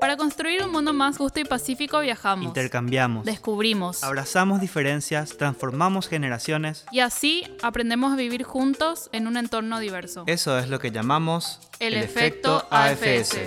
Para 0.00 0.16
construir 0.16 0.62
un 0.62 0.70
mundo 0.72 0.92
más 0.92 1.16
justo 1.16 1.40
y 1.40 1.44
pacífico 1.44 2.00
viajamos, 2.00 2.44
Intercambiamos. 2.46 3.24
descubrimos 3.24 4.04
Abrazamos 4.04 4.60
diferencias, 4.60 5.36
transformamos 5.36 6.06
generaciones. 6.08 6.84
y 6.92 7.00
así 7.00 7.44
aprendemos 7.62 8.12
a 8.12 8.16
vivir 8.16 8.42
juntos 8.42 9.08
en 9.12 9.26
un 9.26 9.36
entorno 9.36 9.78
diverso. 9.80 10.24
Eso 10.26 10.58
es 10.58 10.68
lo 10.68 10.78
que 10.78 10.90
llamamos 10.90 11.60
El 11.80 11.94
efecto 11.94 12.66
AFS. 12.70 13.38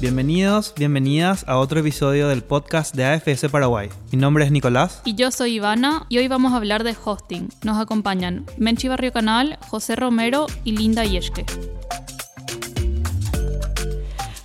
Bienvenidos, 0.00 0.74
bienvenidas 0.76 1.44
a 1.46 1.58
otro 1.58 1.78
episodio 1.78 2.26
del 2.26 2.42
podcast 2.42 2.96
de 2.96 3.04
AFS 3.04 3.48
Paraguay. 3.48 3.88
Mi 4.10 4.18
nombre 4.18 4.44
es 4.44 4.50
Nicolás. 4.50 5.00
Y 5.04 5.14
yo 5.14 5.30
soy 5.30 5.54
Ivana 5.54 6.06
y 6.08 6.18
hoy 6.18 6.26
vamos 6.26 6.52
a 6.52 6.56
hablar 6.56 6.82
de 6.82 6.96
hosting. 7.04 7.48
Nos 7.62 7.78
acompañan 7.80 8.44
Menchi 8.58 8.88
Barrio 8.88 9.12
Canal, 9.12 9.58
José 9.68 9.94
Romero 9.94 10.46
y 10.64 10.72
Linda 10.72 11.04
Yeshke. 11.04 11.46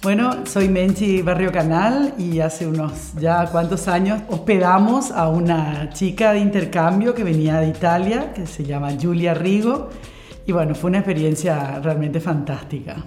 Bueno, 0.08 0.46
soy 0.46 0.70
Menchi 0.70 1.22
Barrio 1.22 1.52
Canal 1.52 2.14
y 2.18 2.40
hace 2.40 2.66
unos 2.66 3.14
ya 3.20 3.46
cuantos 3.48 3.90
años 3.90 4.22
hospedamos 4.30 5.12
a 5.12 5.28
una 5.28 5.90
chica 5.90 6.32
de 6.32 6.40
intercambio 6.40 7.14
que 7.14 7.26
venía 7.26 7.60
de 7.60 7.68
Italia, 7.68 8.32
que 8.32 8.48
se 8.48 8.64
llama 8.64 8.92
Giulia 8.92 9.34
Rigo. 9.34 9.90
Y 10.46 10.54
bueno, 10.54 10.76
fue 10.76 10.92
una 10.92 11.00
experiencia 11.00 11.82
realmente 11.82 12.22
fantástica. 12.22 13.04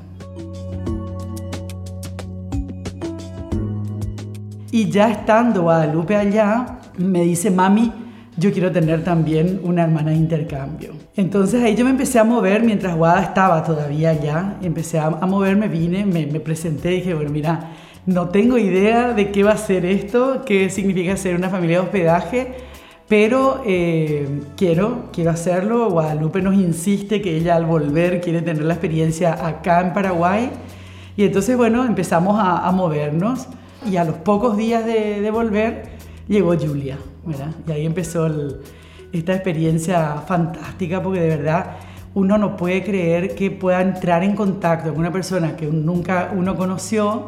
Y 4.70 4.90
ya 4.90 5.10
estando 5.10 5.62
Guadalupe 5.62 6.16
allá, 6.16 6.80
me 6.98 7.22
dice, 7.22 7.50
mami, 7.50 7.90
yo 8.40 8.52
quiero 8.52 8.72
tener 8.72 9.04
también 9.04 9.60
una 9.62 9.82
hermana 9.82 10.10
de 10.10 10.16
intercambio. 10.16 10.94
Entonces 11.14 11.62
ahí 11.62 11.76
yo 11.76 11.84
me 11.84 11.90
empecé 11.90 12.18
a 12.18 12.24
mover 12.24 12.62
mientras 12.64 12.96
Guada 12.96 13.22
estaba 13.22 13.62
todavía 13.62 14.10
allá. 14.10 14.56
Empecé 14.62 14.98
a, 14.98 15.06
a 15.06 15.26
moverme, 15.26 15.68
vine, 15.68 16.06
me, 16.06 16.26
me 16.26 16.40
presenté 16.40 16.92
y 16.92 16.96
dije, 16.96 17.14
bueno, 17.14 17.30
mira, 17.30 17.70
no 18.06 18.30
tengo 18.30 18.56
idea 18.56 19.12
de 19.12 19.30
qué 19.30 19.42
va 19.42 19.52
a 19.52 19.56
ser 19.58 19.84
esto, 19.84 20.42
qué 20.46 20.70
significa 20.70 21.16
ser 21.16 21.36
una 21.36 21.50
familia 21.50 21.76
de 21.80 21.84
hospedaje, 21.84 22.54
pero 23.08 23.62
eh, 23.66 24.26
quiero, 24.56 25.10
quiero 25.12 25.30
hacerlo. 25.30 25.90
Guadalupe 25.90 26.40
nos 26.40 26.54
insiste 26.54 27.20
que 27.20 27.36
ella 27.36 27.56
al 27.56 27.66
volver 27.66 28.22
quiere 28.22 28.40
tener 28.40 28.64
la 28.64 28.74
experiencia 28.74 29.46
acá 29.46 29.82
en 29.82 29.92
Paraguay. 29.92 30.50
Y 31.16 31.24
entonces, 31.24 31.56
bueno, 31.56 31.84
empezamos 31.84 32.38
a, 32.38 32.66
a 32.66 32.72
movernos 32.72 33.48
y 33.84 33.96
a 33.96 34.04
los 34.04 34.16
pocos 34.16 34.56
días 34.56 34.86
de, 34.86 35.20
de 35.20 35.30
volver 35.30 35.89
llegó 36.30 36.56
Julia, 36.56 36.98
¿verdad? 37.26 37.50
Y 37.68 37.72
ahí 37.72 37.86
empezó 37.86 38.26
el- 38.26 38.56
esta 39.12 39.34
experiencia 39.34 40.22
fantástica 40.26 41.02
porque 41.02 41.20
de 41.20 41.28
verdad 41.36 41.76
uno 42.14 42.38
no 42.38 42.56
puede 42.56 42.82
creer 42.82 43.34
que 43.34 43.50
pueda 43.50 43.80
entrar 43.82 44.22
en 44.24 44.34
contacto 44.34 44.90
con 44.90 45.00
una 45.00 45.12
persona 45.12 45.56
que 45.56 45.66
nunca 45.66 46.32
uno 46.34 46.56
conoció 46.56 47.26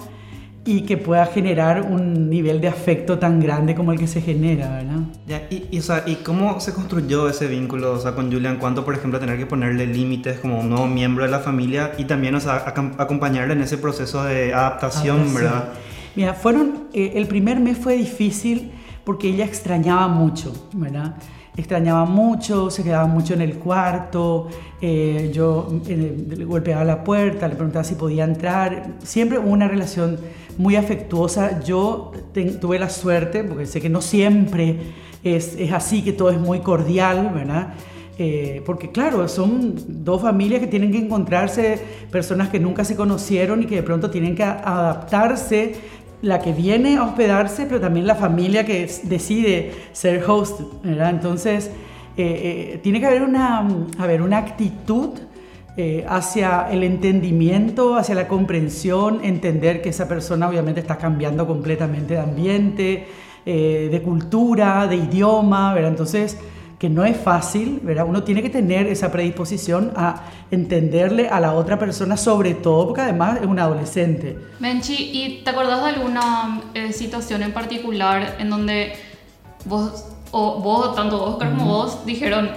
y 0.64 0.82
que 0.82 0.96
pueda 0.96 1.26
generar 1.26 1.82
un 1.82 2.30
nivel 2.30 2.60
de 2.60 2.68
afecto 2.68 3.18
tan 3.18 3.40
grande 3.40 3.74
como 3.74 3.90
el 3.92 3.98
que 3.98 4.06
se 4.06 4.20
genera, 4.20 4.68
¿verdad? 4.70 5.00
Ya, 5.26 5.42
y, 5.50 5.64
y, 5.72 5.78
o 5.80 5.82
sea, 5.82 6.04
¿y 6.06 6.16
cómo 6.16 6.60
se 6.60 6.72
construyó 6.72 7.28
ese 7.28 7.48
vínculo 7.48 7.92
o 7.94 7.98
sea, 7.98 8.14
con 8.14 8.30
Julia 8.32 8.48
en 8.50 8.58
cuanto, 8.58 8.84
por 8.84 8.94
ejemplo, 8.94 9.16
a 9.16 9.20
tener 9.20 9.38
que 9.38 9.46
ponerle 9.46 9.86
límites 9.88 10.38
como 10.38 10.60
un 10.60 10.68
nuevo 10.70 10.86
miembro 10.86 11.24
de 11.24 11.30
la 11.32 11.40
familia 11.40 11.92
y 11.98 12.04
también 12.04 12.36
o 12.36 12.40
sea, 12.40 12.64
acom- 12.64 12.94
acompañarle 12.98 13.54
en 13.54 13.62
ese 13.62 13.76
proceso 13.76 14.22
de 14.22 14.54
adaptación, 14.54 15.16
Adaptación. 15.22 15.34
¿verdad? 15.34 15.68
Mira, 16.14 16.34
fueron, 16.34 16.84
eh, 16.92 17.12
el 17.16 17.26
primer 17.26 17.58
mes 17.58 17.76
fue 17.78 17.96
difícil 17.96 18.70
porque 19.04 19.28
ella 19.28 19.44
extrañaba 19.44 20.08
mucho, 20.08 20.68
¿verdad? 20.72 21.16
Extrañaba 21.56 22.06
mucho, 22.06 22.70
se 22.70 22.82
quedaba 22.82 23.06
mucho 23.06 23.34
en 23.34 23.42
el 23.42 23.56
cuarto, 23.56 24.48
eh, 24.80 25.30
yo 25.34 25.68
eh, 25.86 26.26
le 26.28 26.44
golpeaba 26.44 26.82
la 26.84 27.04
puerta, 27.04 27.46
le 27.46 27.56
preguntaba 27.56 27.84
si 27.84 27.94
podía 27.94 28.24
entrar, 28.24 28.94
siempre 29.02 29.38
hubo 29.38 29.50
una 29.50 29.68
relación 29.68 30.18
muy 30.58 30.76
afectuosa. 30.76 31.60
Yo 31.60 32.12
tuve 32.60 32.78
la 32.78 32.88
suerte, 32.88 33.44
porque 33.44 33.66
sé 33.66 33.80
que 33.80 33.88
no 33.88 34.00
siempre 34.00 34.78
es, 35.22 35.56
así, 35.72 36.02
que 36.02 36.12
todo 36.12 36.30
es 36.30 36.38
muy 36.38 36.60
cordial, 36.60 37.30
¿verdad? 37.34 37.74
Eh, 38.18 38.62
porque 38.66 38.90
claro, 38.90 39.26
son 39.28 39.74
dos 40.04 40.22
familias 40.22 40.60
que 40.60 40.66
tienen 40.66 40.92
que 40.92 40.98
encontrarse, 40.98 41.80
personas 42.10 42.50
que 42.50 42.60
nunca 42.60 42.84
se 42.84 42.94
conocieron 42.94 43.62
y 43.62 43.66
que 43.66 43.76
de 43.76 43.82
pronto 43.82 44.10
tienen 44.10 44.34
que 44.34 44.44
adaptarse, 44.44 45.74
la 46.22 46.40
que 46.40 46.52
viene 46.52 46.96
a 46.96 47.04
hospedarse, 47.04 47.66
pero 47.66 47.80
también 47.80 48.06
la 48.06 48.14
familia 48.14 48.64
que 48.64 48.88
decide 49.02 49.72
ser 49.92 50.24
host. 50.26 50.60
Entonces, 50.84 51.70
eh, 52.16 52.72
eh, 52.74 52.80
tiene 52.82 53.00
que 53.00 53.06
haber 53.06 53.22
una, 53.22 53.66
una 54.22 54.38
actitud 54.38 55.10
eh, 55.76 56.04
hacia 56.08 56.68
el 56.70 56.84
entendimiento, 56.84 57.96
hacia 57.96 58.14
la 58.14 58.28
comprensión, 58.28 59.20
entender 59.24 59.82
que 59.82 59.88
esa 59.88 60.06
persona 60.06 60.48
obviamente 60.48 60.80
está 60.80 60.96
cambiando 60.96 61.46
completamente 61.46 62.14
de 62.14 62.20
ambiente, 62.20 63.06
de 63.44 64.02
cultura, 64.04 64.86
de 64.86 64.94
idioma. 64.94 65.74
Entonces, 65.76 66.38
que 66.82 66.90
no 66.90 67.04
es 67.04 67.16
fácil, 67.16 67.78
¿verdad? 67.84 68.04
Uno 68.08 68.24
tiene 68.24 68.42
que 68.42 68.50
tener 68.50 68.88
esa 68.88 69.12
predisposición 69.12 69.92
a 69.94 70.22
entenderle 70.50 71.28
a 71.28 71.38
la 71.38 71.52
otra 71.52 71.78
persona, 71.78 72.16
sobre 72.16 72.54
todo 72.54 72.86
porque 72.88 73.02
además 73.02 73.38
es 73.40 73.46
un 73.46 73.60
adolescente. 73.60 74.36
Menchi, 74.58 74.94
¿y 75.12 75.42
te 75.44 75.50
acordás 75.50 75.80
de 75.84 75.90
alguna 75.90 76.60
eh, 76.74 76.92
situación 76.92 77.44
en 77.44 77.52
particular 77.52 78.34
en 78.40 78.50
donde 78.50 78.94
vos, 79.64 80.06
o 80.32 80.60
vos, 80.60 80.96
tanto 80.96 81.22
Oscar 81.22 81.50
como 81.50 81.66
vos, 81.66 82.04
dijeron, 82.04 82.50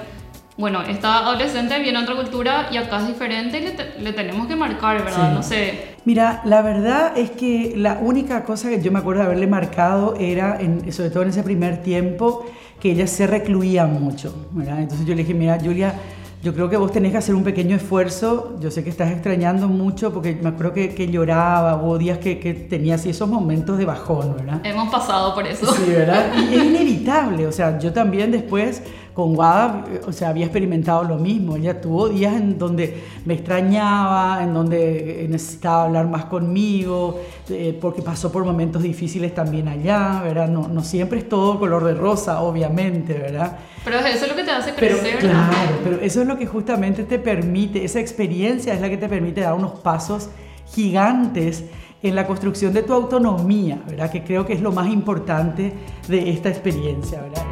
bueno, 0.58 0.82
esta 0.82 1.20
adolescente 1.20 1.78
viene 1.80 2.00
a 2.00 2.02
otra 2.02 2.16
cultura 2.16 2.70
y 2.72 2.78
acá 2.78 3.02
es 3.02 3.08
diferente 3.10 3.60
y 3.60 3.62
le, 3.62 3.72
te- 3.72 4.00
le 4.02 4.12
tenemos 4.12 4.48
que 4.48 4.56
marcar, 4.56 5.04
¿verdad? 5.04 5.30
Sí. 5.30 5.36
No 5.36 5.44
sé. 5.44 5.96
Mira, 6.06 6.42
la 6.46 6.64
verdad 6.64 7.16
es 7.16 7.30
que 7.30 7.74
la 7.78 8.00
única 8.02 8.44
cosa 8.44 8.70
que 8.70 8.82
yo 8.82 8.92
me 8.92 8.98
acuerdo 8.98 9.20
de 9.22 9.26
haberle 9.28 9.46
marcado 9.46 10.16
era, 10.20 10.58
en- 10.60 10.92
sobre 10.92 11.12
todo 11.12 11.22
en 11.24 11.30
ese 11.30 11.44
primer 11.44 11.84
tiempo, 11.84 12.44
que 12.86 12.92
ella 12.92 13.08
se 13.08 13.26
recluía 13.26 13.88
mucho. 13.88 14.32
¿verdad? 14.52 14.80
Entonces 14.80 15.08
yo 15.08 15.16
le 15.16 15.24
dije, 15.24 15.34
mira, 15.34 15.58
Julia, 15.60 15.96
yo 16.44 16.54
creo 16.54 16.70
que 16.70 16.78
vos 16.78 16.92
tenés 16.92 17.14
que 17.14 17.18
hacer 17.18 17.34
un 17.34 17.44
pequeño 17.44 17.76
esfuerzo. 17.76 18.58
Yo 18.60 18.70
sé 18.70 18.84
que 18.84 18.92
estás 18.92 19.12
extrañando 19.12 19.68
mucho 19.68 20.14
porque 20.14 20.38
me 20.40 20.50
acuerdo 20.50 20.74
que, 20.74 20.94
que 20.94 21.08
lloraba, 21.08 21.82
hubo 21.82 21.98
días 21.98 22.20
que, 22.20 22.38
que 22.38 22.54
tenía 22.54 22.94
así 22.94 23.10
esos 23.10 23.28
momentos 23.28 23.80
de 23.80 23.86
bajón, 23.86 24.36
¿verdad? 24.38 24.62
Hemos 24.64 24.90
pasado 24.90 25.34
por 25.34 25.48
eso. 25.48 25.66
Sí, 25.74 25.90
¿verdad? 25.90 26.28
Y 26.36 26.54
es 26.54 26.64
inevitable, 26.66 27.48
o 27.48 27.52
sea, 27.52 27.80
yo 27.80 27.92
también 27.92 28.32
después 28.32 28.84
con 29.16 29.34
Guada, 29.34 29.86
o 30.06 30.12
sea, 30.12 30.28
había 30.28 30.44
experimentado 30.44 31.06
lo 31.06 31.16
mismo. 31.16 31.56
Ella 31.56 31.80
tuvo 31.80 32.10
días 32.10 32.36
en 32.36 32.58
donde 32.58 33.02
me 33.24 33.36
extrañaba, 33.36 34.44
en 34.44 34.54
donde 34.54 35.24
eh, 35.24 35.28
necesitaba 35.30 35.86
hablar 35.86 36.10
más 36.10 36.26
conmigo, 36.26 37.22
eh, 37.50 37.78
porque 37.80 38.02
pasó 38.02 38.30
por 38.30 38.44
momentos 38.44 38.84
difíciles 38.84 39.34
también 39.34 39.70
allá, 39.70 40.22
¿verdad? 40.22 40.50
No, 40.50 40.68
no 40.68 40.84
siempre 40.84 41.20
es 41.20 41.30
todo 41.30 41.58
color 41.58 41.86
de 41.86 41.94
rosa, 41.94 42.42
obviamente, 42.42 43.14
¿verdad? 43.14 43.58
Pero 43.86 44.00
eso 44.00 44.26
es 44.26 44.30
lo 44.30 44.36
que 44.36 44.44
te 44.44 44.52
hace 44.52 44.74
Pero 44.78 44.98
crecer. 44.98 45.20
claro, 45.20 45.80
pero 45.82 46.02
eso 46.02 46.22
es 46.22 46.28
lo 46.28 46.38
que 46.38 46.46
justamente 46.46 47.06
te 47.06 47.18
permite, 47.18 47.86
esa 47.86 48.02
experiencia 48.02 48.74
es 48.74 48.82
la 48.82 48.90
que 48.90 48.98
te 48.98 49.08
permite 49.08 49.40
dar 49.42 49.54
unos 49.54 49.80
pasos 49.80 50.30
gigantes 50.74 51.64
en 52.04 52.16
la 52.16 52.28
construcción 52.28 52.74
de 52.74 52.84
tu 52.84 52.92
autonomía, 52.92 53.82
¿verdad? 53.88 54.12
Que 54.12 54.26
creo 54.26 54.46
que 54.46 54.52
es 54.52 54.62
lo 54.62 54.74
más 54.74 54.90
importante 54.90 55.72
de 56.10 56.30
esta 56.32 56.50
experiencia, 56.50 57.22
¿verdad? 57.22 57.44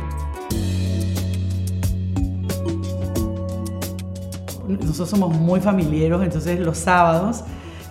Nosotros 4.81 5.09
somos 5.09 5.35
muy 5.35 5.59
familiares, 5.59 6.19
entonces 6.21 6.59
los 6.59 6.77
sábados 6.77 7.43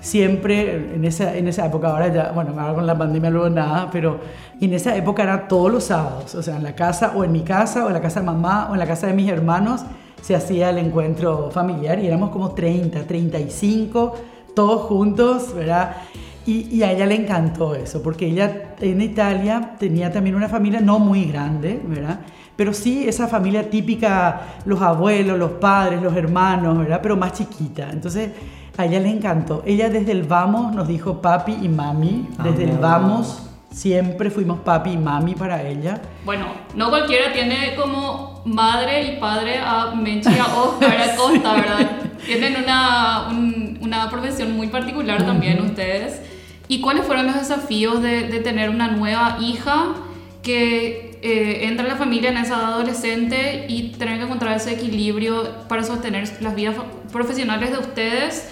siempre, 0.02 0.94
en 0.94 1.04
esa, 1.04 1.34
en 1.34 1.48
esa 1.48 1.64
época, 1.64 1.88
ahora 1.88 2.12
ya, 2.12 2.32
bueno, 2.32 2.52
ahora 2.58 2.74
con 2.74 2.86
la 2.86 2.98
pandemia 2.98 3.30
luego 3.30 3.48
nada, 3.48 3.88
pero 3.90 4.18
en 4.60 4.74
esa 4.74 4.94
época 4.96 5.22
era 5.22 5.46
todos 5.48 5.72
los 5.72 5.84
sábados, 5.84 6.34
o 6.34 6.42
sea, 6.42 6.56
en 6.56 6.64
la 6.64 6.74
casa, 6.74 7.12
o 7.14 7.24
en 7.24 7.32
mi 7.32 7.42
casa, 7.42 7.84
o 7.84 7.88
en 7.88 7.94
la 7.94 8.00
casa 8.00 8.20
de 8.20 8.26
mamá, 8.26 8.68
o 8.68 8.74
en 8.74 8.80
la 8.80 8.86
casa 8.86 9.06
de 9.06 9.14
mis 9.14 9.30
hermanos, 9.30 9.82
se 10.20 10.34
hacía 10.34 10.70
el 10.70 10.78
encuentro 10.78 11.50
familiar 11.50 11.98
y 12.00 12.06
éramos 12.06 12.30
como 12.30 12.50
30, 12.50 13.06
35, 13.06 14.14
todos 14.54 14.82
juntos, 14.82 15.54
¿verdad? 15.54 15.96
Y, 16.44 16.76
y 16.76 16.82
a 16.82 16.90
ella 16.90 17.06
le 17.06 17.14
encantó 17.14 17.76
eso, 17.76 18.02
porque 18.02 18.26
ella 18.26 18.74
en 18.80 19.00
Italia 19.00 19.76
tenía 19.78 20.12
también 20.12 20.34
una 20.34 20.48
familia 20.48 20.80
no 20.80 20.98
muy 20.98 21.26
grande, 21.26 21.80
¿verdad? 21.86 22.20
Pero 22.56 22.72
sí 22.72 23.08
esa 23.08 23.28
familia 23.28 23.68
típica, 23.70 24.42
los 24.66 24.80
abuelos, 24.82 25.38
los 25.38 25.52
padres, 25.52 26.02
los 26.02 26.14
hermanos, 26.16 26.78
¿verdad? 26.78 27.00
Pero 27.02 27.16
más 27.16 27.32
chiquita. 27.32 27.88
Entonces 27.90 28.30
a 28.76 28.84
ella 28.86 29.00
le 29.00 29.10
encantó. 29.10 29.62
Ella 29.66 29.88
desde 29.88 30.12
el 30.12 30.22
vamos 30.24 30.74
nos 30.74 30.86
dijo 30.88 31.20
papi 31.22 31.56
y 31.62 31.68
mami. 31.68 32.28
Desde 32.42 32.64
el 32.64 32.78
vamos 32.78 33.48
siempre 33.70 34.28
fuimos 34.30 34.60
papi 34.60 34.90
y 34.90 34.96
mami 34.98 35.34
para 35.34 35.62
ella. 35.66 36.00
Bueno, 36.26 36.46
no 36.76 36.90
cualquiera 36.90 37.32
tiene 37.32 37.74
como 37.74 38.42
madre 38.44 39.14
y 39.14 39.16
padre 39.20 39.58
a 39.58 39.94
Menchi 39.94 40.28
y 40.30 40.38
a 40.38 40.44
Oscar 40.54 40.96
Acosta, 41.10 41.52
¿verdad? 41.56 41.90
Tienen 42.26 42.56
una, 42.62 43.28
un- 43.30 43.78
una 43.82 44.10
profesión 44.10 44.54
muy 44.56 44.66
particular 44.68 45.24
también 45.24 45.60
ustedes. 45.62 46.20
¿Y 46.68 46.80
cuáles 46.80 47.04
fueron 47.06 47.26
los 47.26 47.34
desafíos 47.34 48.02
de, 48.02 48.28
de 48.28 48.40
tener 48.40 48.68
una 48.70 48.88
nueva 48.88 49.38
hija 49.40 49.94
que 50.42 51.11
eh, 51.22 51.66
entra 51.68 51.86
la 51.86 51.96
familia 51.96 52.30
en 52.30 52.36
esa 52.36 52.56
edad 52.56 52.72
adolescente 52.74 53.66
y 53.68 53.90
tener 53.90 54.18
que 54.18 54.24
encontrar 54.24 54.56
ese 54.56 54.72
equilibrio 54.72 55.44
para 55.68 55.84
sostener 55.84 56.28
las 56.40 56.54
vidas 56.54 56.74
profesionales 57.12 57.70
de 57.70 57.78
ustedes 57.78 58.48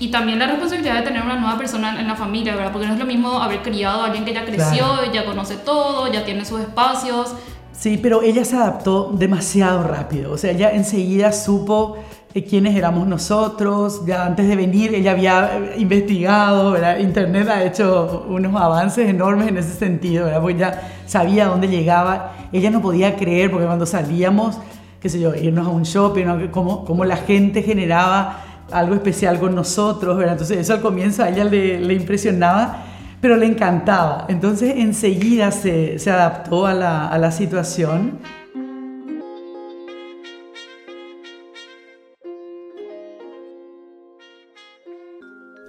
y 0.00 0.08
también 0.10 0.38
la 0.38 0.46
responsabilidad 0.46 0.96
de 0.96 1.02
tener 1.02 1.22
una 1.22 1.36
nueva 1.36 1.56
persona 1.58 1.98
en 2.00 2.06
la 2.06 2.16
familia, 2.16 2.54
¿verdad? 2.54 2.72
Porque 2.72 2.86
no 2.86 2.94
es 2.94 2.98
lo 2.98 3.06
mismo 3.06 3.40
haber 3.42 3.62
criado 3.62 4.02
a 4.02 4.06
alguien 4.06 4.24
que 4.24 4.32
ya 4.34 4.44
creció, 4.44 4.84
Claro. 4.86 5.12
ya 5.12 5.24
conoce 5.24 5.56
todo, 5.56 6.12
ya 6.12 6.24
tiene 6.24 6.44
sus 6.44 6.60
espacios. 6.60 7.32
Sí, 7.72 7.98
pero 8.02 8.22
ella 8.22 8.44
se 8.44 8.56
adaptó 8.56 9.10
demasiado 9.12 9.82
rápido. 9.82 10.32
O 10.32 10.38
sea, 10.38 10.50
ella 10.52 10.70
enseguida 10.70 11.32
supo 11.32 11.98
eh, 12.36 12.44
quiénes 12.44 12.76
éramos 12.76 13.08
nosotros. 13.08 14.02
Ya 14.06 14.26
antes 14.26 14.46
de 14.46 14.56
venir, 14.56 14.94
ella 14.94 15.12
había 15.12 15.56
eh, 15.56 15.74
investigado, 15.78 16.72
¿verdad? 16.72 16.98
Internet 16.98 17.48
ha 17.48 17.64
hecho 17.64 18.26
unos 18.28 18.54
avances 18.54 19.08
enormes 19.08 19.48
en 19.48 19.56
ese 19.56 19.72
sentido, 19.72 20.26
¿verdad? 20.26 20.40
Porque 20.42 20.58
ya 20.58 20.82
sabía 21.06 21.46
dónde 21.46 21.68
llegaba. 21.68 22.32
Ella 22.52 22.70
no 22.70 22.82
podía 22.82 23.16
creer, 23.16 23.50
porque 23.50 23.66
cuando 23.66 23.86
salíamos, 23.86 24.58
qué 25.00 25.08
sé 25.08 25.18
yo, 25.18 25.34
irnos 25.34 25.66
a 25.66 25.70
un 25.70 25.84
shopping, 25.84 26.24
¿no? 26.26 26.50
cómo, 26.50 26.84
cómo 26.84 27.04
la 27.04 27.16
gente 27.16 27.62
generaba 27.62 28.40
algo 28.70 28.94
especial 28.94 29.38
con 29.38 29.54
nosotros, 29.54 30.16
¿verdad? 30.18 30.34
Entonces, 30.34 30.58
eso 30.58 30.74
al 30.74 30.82
comienzo 30.82 31.22
a 31.22 31.30
ella 31.30 31.44
le, 31.44 31.80
le 31.80 31.94
impresionaba 31.94 32.84
pero 33.20 33.36
le 33.36 33.46
encantaba. 33.46 34.26
Entonces 34.28 34.74
enseguida 34.76 35.50
se, 35.50 35.98
se 35.98 36.10
adaptó 36.10 36.66
a 36.66 36.74
la, 36.74 37.08
a 37.08 37.18
la 37.18 37.32
situación. 37.32 38.18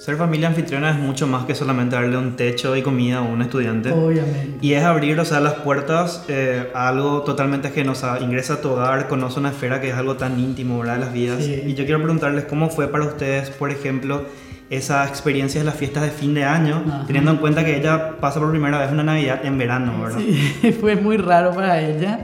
Ser 0.07 0.15
familia 0.15 0.47
anfitriona 0.47 0.91
es 0.91 0.95
mucho 0.95 1.27
más 1.27 1.43
que 1.43 1.53
solamente 1.53 1.97
darle 1.97 2.17
un 2.17 2.37
techo 2.37 2.77
y 2.77 2.81
comida 2.81 3.17
a 3.17 3.21
un 3.23 3.41
estudiante. 3.41 3.91
Obviamente. 3.91 4.57
Y 4.61 4.71
es 4.71 4.81
abrir, 4.81 5.19
o 5.19 5.25
sea, 5.25 5.41
las 5.41 5.55
puertas 5.55 6.23
eh, 6.29 6.71
a 6.73 6.87
algo 6.87 7.23
totalmente 7.23 7.67
ajeno. 7.67 7.91
O 7.91 7.95
sea, 7.95 8.17
ingresa 8.21 8.53
a 8.53 8.61
tu 8.61 8.69
hogar, 8.69 9.09
conoce 9.09 9.37
una 9.41 9.49
esfera 9.49 9.81
que 9.81 9.89
es 9.89 9.95
algo 9.95 10.15
tan 10.15 10.39
íntimo, 10.39 10.79
¿verdad? 10.79 10.93
De 10.93 10.99
las 11.01 11.11
vidas. 11.11 11.43
Sí. 11.43 11.61
Y 11.67 11.73
yo 11.73 11.83
quiero 11.83 12.01
preguntarles 12.01 12.45
cómo 12.45 12.69
fue 12.69 12.87
para 12.87 13.03
ustedes, 13.03 13.49
por 13.49 13.69
ejemplo, 13.69 14.23
esa 14.69 15.05
experiencia 15.05 15.59
de 15.59 15.65
las 15.65 15.75
fiestas 15.75 16.03
de 16.03 16.11
fin 16.11 16.33
de 16.33 16.45
año, 16.45 16.85
Ajá. 16.87 17.03
teniendo 17.05 17.31
en 17.31 17.37
cuenta 17.39 17.65
que 17.65 17.75
ella 17.75 18.15
pasa 18.21 18.39
por 18.39 18.49
primera 18.49 18.79
vez 18.79 18.89
una 18.89 19.03
Navidad 19.03 19.45
en 19.45 19.57
verano, 19.57 20.01
¿verdad? 20.01 20.19
Sí, 20.19 20.71
fue 20.79 20.95
muy 20.95 21.17
raro 21.17 21.51
para 21.53 21.81
ella, 21.81 22.21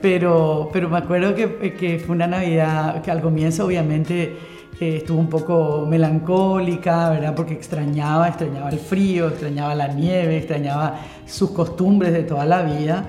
pero, 0.00 0.70
pero 0.72 0.88
me 0.88 0.98
acuerdo 0.98 1.34
que, 1.34 1.74
que 1.76 1.98
fue 1.98 2.14
una 2.14 2.28
Navidad 2.28 3.02
que 3.02 3.10
al 3.10 3.20
comienzo 3.20 3.66
obviamente 3.66 4.54
eh, 4.80 4.96
estuvo 4.98 5.18
un 5.18 5.28
poco 5.28 5.86
melancólica, 5.88 7.08
¿verdad? 7.10 7.34
Porque 7.34 7.54
extrañaba, 7.54 8.28
extrañaba 8.28 8.68
el 8.68 8.78
frío, 8.78 9.28
extrañaba 9.28 9.74
la 9.74 9.88
nieve, 9.88 10.36
extrañaba 10.36 11.00
sus 11.26 11.50
costumbres 11.52 12.12
de 12.12 12.24
toda 12.24 12.44
la 12.44 12.62
vida. 12.62 13.04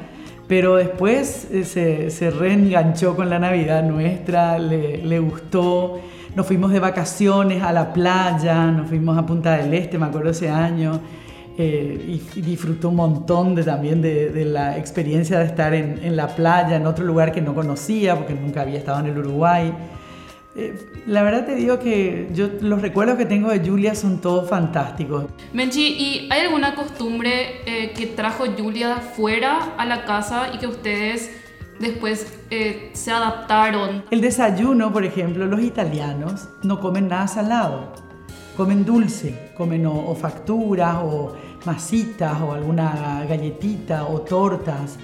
Pero 0.47 0.77
después 0.77 1.47
eh, 1.51 1.65
se, 1.65 2.09
se 2.09 2.31
reenganchó 2.31 3.15
con 3.17 3.29
la 3.29 3.37
Navidad 3.37 3.83
nuestra, 3.83 4.57
le, 4.57 4.97
le 4.99 5.19
gustó. 5.19 5.99
Nos 6.35 6.47
fuimos 6.47 6.71
de 6.71 6.79
vacaciones 6.79 7.61
a 7.63 7.73
la 7.73 7.91
playa, 7.91 8.71
nos 8.71 8.87
fuimos 8.87 9.17
a 9.17 9.25
Punta 9.25 9.57
del 9.57 9.73
Este, 9.73 9.97
me 9.97 10.05
acuerdo 10.05 10.29
ese 10.29 10.49
año. 10.49 11.01
eh, 11.57 12.21
y, 12.35 12.41
disfrutó 12.41 12.89
un 12.89 12.95
montón 12.95 13.55
de, 13.55 13.63
también 13.63 14.01
de, 14.01 14.29
de 14.29 14.45
la 14.45 14.77
experiencia 14.77 15.39
de 15.39 15.45
estar 15.45 15.73
en, 15.73 15.99
en 16.03 16.15
la 16.15 16.27
playa, 16.27 16.75
en 16.75 16.85
otro 16.85 17.03
lugar 17.03 17.31
que 17.31 17.41
no 17.41 17.55
conocía, 17.55 18.15
porque 18.15 18.33
nunca 18.35 18.61
había 18.61 18.77
estado 18.77 18.99
en 18.99 19.07
el 19.07 19.17
Uruguay. 19.17 19.73
Eh, 20.59 20.75
la 21.05 21.21
verdad 21.21 21.45
te 21.45 21.53
digo 21.53 21.77
que 21.77 22.29
yo 22.33 22.49
los 22.61 22.81
recuerdos 22.81 23.15
que 23.15 23.27
tengo 23.27 23.51
de 23.51 23.59
Julia 23.59 23.93
son 23.93 24.19
todos 24.19 24.49
fantásticos. 24.49 25.25
Menchi, 25.53 25.85
¿y 25.87 26.27
hay 26.31 26.41
alguna 26.41 26.73
costumbre 26.73 27.61
eh, 27.67 27.93
que 27.95 28.07
trajo 28.07 28.45
Julia 28.57 28.95
fuera 28.95 29.75
a 29.77 29.85
la 29.85 30.03
casa 30.05 30.49
y 30.55 30.57
que 30.57 30.65
ustedes 30.65 31.29
después 31.79 32.25
eh, 32.49 32.89
se 32.93 33.11
adaptaron? 33.11 34.03
El 34.09 34.21
desayuno, 34.21 34.91
por 34.91 35.05
ejemplo, 35.05 35.45
los 35.45 35.61
italianos 35.61 36.49
no 36.63 36.79
comen 36.79 37.07
nada 37.07 37.27
salado, 37.27 37.93
comen 38.55 38.83
dulce, 38.83 39.51
comen 39.55 39.85
o, 39.85 40.09
o 40.09 40.15
facturas 40.15 40.97
o 41.03 41.35
masitas 41.65 42.41
o 42.41 42.53
alguna 42.53 43.23
galletita 43.29 44.07
o 44.07 44.21
tortas. 44.21 44.97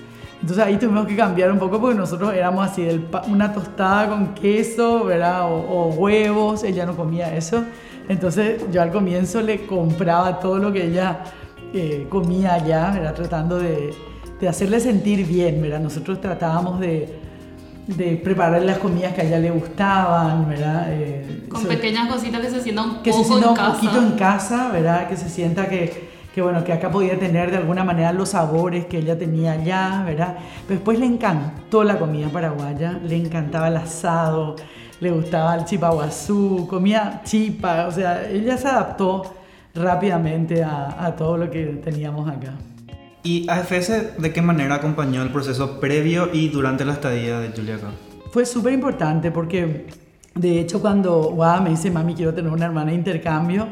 Entonces 0.44 0.66
ahí 0.66 0.76
tuvimos 0.76 1.08
que 1.08 1.16
cambiar 1.16 1.50
un 1.54 1.58
poco 1.58 1.80
porque 1.80 1.96
nosotros 1.98 2.34
éramos 2.34 2.70
así, 2.70 2.84
del 2.84 3.08
una 3.30 3.54
tostada 3.54 4.10
con 4.10 4.34
queso, 4.34 5.06
¿verdad? 5.06 5.46
O, 5.50 5.56
o 5.56 5.94
huevos, 5.94 6.66
ella 6.66 6.86
no 6.86 6.98
comía 6.98 7.34
eso. 7.34 7.64
Entonces 8.10 8.62
yo 8.70 8.82
al 8.82 8.92
comienzo 8.92 9.42
le 9.42 9.66
compraba 9.66 10.42
todo 10.42 10.58
lo 10.60 10.74
que 10.74 10.86
ella 10.88 11.20
eh, 11.74 12.08
comía 12.10 12.56
allá, 12.56 12.92
¿verdad? 12.92 13.14
Tratando 13.14 13.58
de, 13.58 13.94
de 14.42 14.48
hacerle 14.50 14.82
sentir 14.82 15.26
bien, 15.26 15.62
¿verdad? 15.62 15.80
Nosotros 15.80 16.20
tratábamos 16.20 16.82
de, 16.82 17.18
de 17.88 18.18
prepararle 18.18 18.66
las 18.68 18.80
comidas 18.80 19.14
que 19.14 19.22
a 19.22 19.24
ella 19.24 19.40
le 19.40 19.50
gustaban, 19.50 20.50
¿verdad? 20.50 20.88
Eh, 20.90 21.46
Con 21.50 21.62
sobre- 21.62 21.78
pequeñas 21.78 22.10
cositas 22.12 22.42
que 22.42 22.50
se 22.50 22.60
sientan 22.62 22.90
un 22.90 22.96
que 23.02 23.14
se 23.14 23.18
poco 23.20 23.30
sienta 23.30 23.46
en 23.46 23.50
un 23.52 23.56
casa. 23.56 23.72
poquito 23.76 23.98
en 24.02 24.12
casa, 24.18 24.70
¿verdad? 24.74 25.08
Que 25.08 25.16
se 25.16 25.30
sienta 25.30 25.70
que, 25.70 26.12
que, 26.34 26.42
bueno, 26.42 26.64
que 26.64 26.74
acá 26.74 26.90
podía 26.90 27.18
tener 27.20 27.52
de 27.52 27.58
alguna 27.58 27.84
manera 27.84 28.12
los 28.12 28.30
sabores 28.30 28.86
que 28.86 28.98
ella 28.98 29.18
tenía 29.18 29.54
allá, 29.54 30.04
¿verdad? 30.06 30.38
Pero 30.68 30.80
después 30.80 31.00
le 31.00 31.06
encantó 31.06 31.84
la 31.84 32.00
comida 32.00 32.28
paraguaya, 32.30 33.00
le 33.04 33.18
encantaba 33.18 33.68
el 33.68 33.78
asado, 33.78 34.56
le 35.00 35.12
gustaba 35.12 35.56
el 35.56 35.66
chipaguazú, 35.66 36.66
comía 36.68 37.22
chipa, 37.24 37.86
o 37.88 37.92
sea, 37.92 38.28
ella 38.30 38.58
se 38.58 38.68
adaptó 38.68 39.36
rápidamente 39.76 40.64
a, 40.64 41.06
a 41.06 41.16
todo 41.16 41.38
lo 41.38 41.52
que 41.52 41.66
teníamos 41.84 42.28
acá. 42.28 42.54
¿Y 43.22 43.48
AFS 43.50 44.18
de 44.18 44.34
qué 44.34 44.42
manera 44.42 44.76
acompañó 44.76 45.22
el 45.22 45.30
proceso 45.30 45.80
previo 45.80 46.30
y 46.34 46.50
durante 46.50 46.84
la 46.84 46.94
estadía 46.94 47.40
de 47.40 47.50
Julia 47.50 47.76
acá? 47.76 47.92
Fue 48.32 48.46
súper 48.46 48.74
importante 48.74 49.32
porque, 49.32 49.86
de 50.36 50.60
hecho, 50.60 50.82
cuando 50.82 51.32
Guada 51.32 51.62
me 51.62 51.70
dice, 51.70 51.92
mami, 51.92 52.16
quiero 52.16 52.34
tener 52.34 52.52
una 52.52 52.66
hermana 52.66 52.90
de 52.90 52.98
intercambio, 52.98 53.68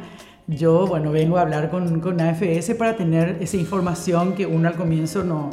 yo, 0.48 0.88
bueno, 0.88 1.12
vengo 1.12 1.38
a 1.38 1.42
hablar 1.42 1.70
con, 1.70 2.00
con 2.00 2.20
AFS 2.20 2.76
para 2.76 2.96
tener 2.96 3.38
esa 3.40 3.58
información 3.58 4.34
que 4.34 4.46
uno 4.46 4.68
al 4.68 4.76
comienzo 4.76 5.24
no, 5.24 5.50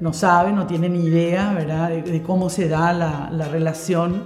no 0.00 0.12
sabe, 0.12 0.52
no 0.52 0.66
tiene 0.66 0.88
ni 0.88 1.04
idea, 1.04 1.52
¿verdad?, 1.52 1.90
de, 1.90 2.02
de 2.02 2.22
cómo 2.22 2.48
se 2.50 2.68
da 2.68 2.92
la, 2.92 3.28
la 3.30 3.48
relación 3.48 4.24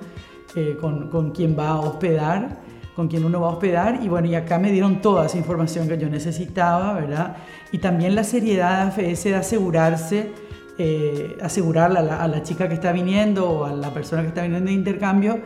eh, 0.56 0.77
con, 0.81 1.09
con 1.09 1.33
quien 1.33 1.59
va 1.59 1.71
a 1.71 1.81
hospedar, 1.81 2.59
con 2.95 3.09
quien 3.09 3.25
uno 3.25 3.41
va 3.41 3.49
a 3.49 3.51
hospedar. 3.51 4.01
Y 4.03 4.09
bueno, 4.09 4.29
y 4.29 4.35
acá 4.35 4.59
me 4.59 4.71
dieron 4.71 5.01
toda 5.01 5.27
esa 5.27 5.37
información 5.37 5.89
que 5.89 5.99
yo 5.99 6.09
necesitaba, 6.09 6.93
¿verdad? 6.95 7.37
Y 7.73 7.79
también 7.79 8.15
la 8.15 8.25
seriedad 8.25 8.95
de 8.95 9.07
AFS 9.07 9.25
de 9.25 9.35
asegurarse 9.35 10.33
eh, 10.77 11.37
asegurarle 11.41 12.00
a 12.00 12.03
la, 12.03 12.17
a 12.17 12.27
la 12.27 12.43
chica 12.43 12.69
que 12.69 12.75
está 12.75 12.91
viniendo 12.91 13.49
o 13.49 13.65
a 13.65 13.73
la 13.73 13.95
persona 13.95 14.23
que 14.23 14.29
está 14.29 14.43
viniendo 14.43 14.67
de 14.67 14.75
intercambio 14.75 15.41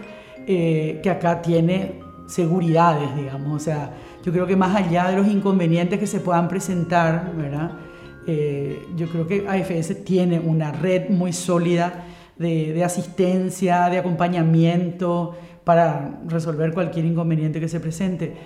eh, 0.47 1.01
que 1.03 1.11
acá 1.11 1.43
tiene 1.43 2.01
seguridades, 2.27 3.15
digamos. 3.15 3.61
O 3.61 3.63
sea, 3.63 3.93
yo 4.25 4.33
creo 4.33 4.47
que 4.47 4.57
más 4.57 4.75
allá 4.75 5.09
de 5.09 5.17
los 5.17 5.27
inconvenientes 5.27 5.99
que 5.99 6.07
se 6.07 6.21
puedan 6.21 6.49
presentar, 6.49 7.33
¿verdad? 7.37 7.73
Eh, 8.27 8.87
yo 8.97 9.09
creo 9.09 9.27
que 9.27 9.49
AFS 9.49 10.05
tiene 10.05 10.39
una 10.39 10.73
red 10.73 11.09
muy 11.09 11.33
sólida 11.33 12.05
de, 12.37 12.85
asistencia, 12.85 13.89
de 13.89 13.99
acompañamiento 13.99 15.35
para 15.65 16.21
resolver 16.27 16.73
cualquier 16.73 17.05
inconveniente 17.07 17.61
que 17.61 17.69
se 17.69 17.81
presente. 17.81 18.37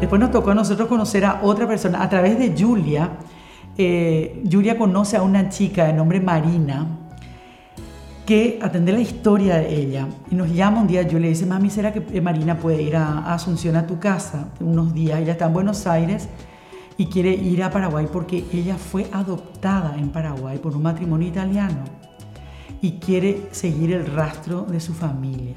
Después 0.00 0.20
nos 0.20 0.30
tocó 0.30 0.52
a 0.52 0.54
nosotros 0.54 0.88
conocer 0.88 1.24
a 1.24 1.40
otra 1.42 1.66
persona 1.66 2.02
a 2.02 2.08
través 2.08 2.38
de 2.38 2.54
Julia. 2.56 3.18
eh, 3.76 4.42
Julia 4.50 4.78
conoce 4.78 5.16
a 5.16 5.22
una 5.22 5.48
chica 5.48 5.86
de 5.86 5.92
nombre 5.92 6.20
Marina 6.20 6.97
que 8.28 8.58
atende 8.60 8.92
la 8.92 9.00
historia 9.00 9.56
de 9.56 9.74
ella 9.74 10.06
y 10.30 10.34
nos 10.34 10.52
llama 10.52 10.82
un 10.82 10.86
día 10.86 11.02
Julia 11.10 11.28
y 11.28 11.30
dice, 11.30 11.46
mami, 11.46 11.70
¿será 11.70 11.94
que 11.94 12.04
eh, 12.12 12.20
Marina 12.20 12.58
puede 12.58 12.82
ir 12.82 12.94
a, 12.94 13.32
Asunción 13.32 13.74
a 13.74 13.86
tu 13.86 13.98
casa 13.98 14.50
unos 14.60 14.92
días? 14.92 15.18
Ella 15.20 15.32
está 15.32 15.46
en 15.46 15.54
Buenos 15.54 15.86
Aires 15.86 16.28
y 16.98 17.06
quiere 17.06 17.30
ir 17.30 17.62
a 17.62 17.70
Paraguay 17.70 18.06
porque 18.12 18.44
ella 18.52 18.76
fue 18.76 19.06
adoptada 19.12 19.96
en 19.96 20.10
Paraguay 20.10 20.58
por 20.58 20.76
un 20.76 20.82
matrimonio 20.82 21.26
italiano 21.26 21.84
y 22.82 22.98
quiere 22.98 23.48
seguir 23.50 23.94
el 23.94 24.04
rastro 24.04 24.66
de 24.68 24.78
su 24.78 24.92
familia. 24.92 25.56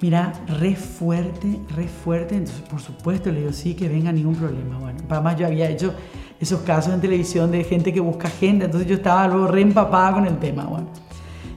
Mira, 0.00 0.32
re 0.48 0.74
fuerte, 0.74 1.60
re 1.76 1.88
fuerte. 1.88 2.36
Entonces, 2.36 2.62
por 2.62 2.80
supuesto, 2.80 3.30
le 3.30 3.40
digo, 3.40 3.52
sí, 3.52 3.74
que 3.74 3.86
venga, 3.86 4.12
ningún 4.12 4.34
problema. 4.34 4.78
Bueno, 4.78 4.98
además 5.10 5.36
yo 5.38 5.46
había 5.46 5.68
hecho 5.68 5.94
esos 6.42 6.62
casos 6.62 6.92
en 6.92 7.00
televisión 7.00 7.52
de 7.52 7.62
gente 7.62 7.92
que 7.92 8.00
busca 8.00 8.28
gente, 8.28 8.64
entonces 8.64 8.88
yo 8.88 8.96
estaba 8.96 9.28
luego 9.28 9.46
re 9.46 9.60
empapada 9.60 10.14
con 10.14 10.26
el 10.26 10.38
tema. 10.38 10.64
Bueno, 10.64 10.88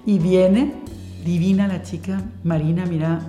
y 0.06 0.20
viene, 0.20 0.74
divina 1.24 1.68
la 1.68 1.82
chica, 1.82 2.22
Marina, 2.44 2.86
mira, 2.86 3.20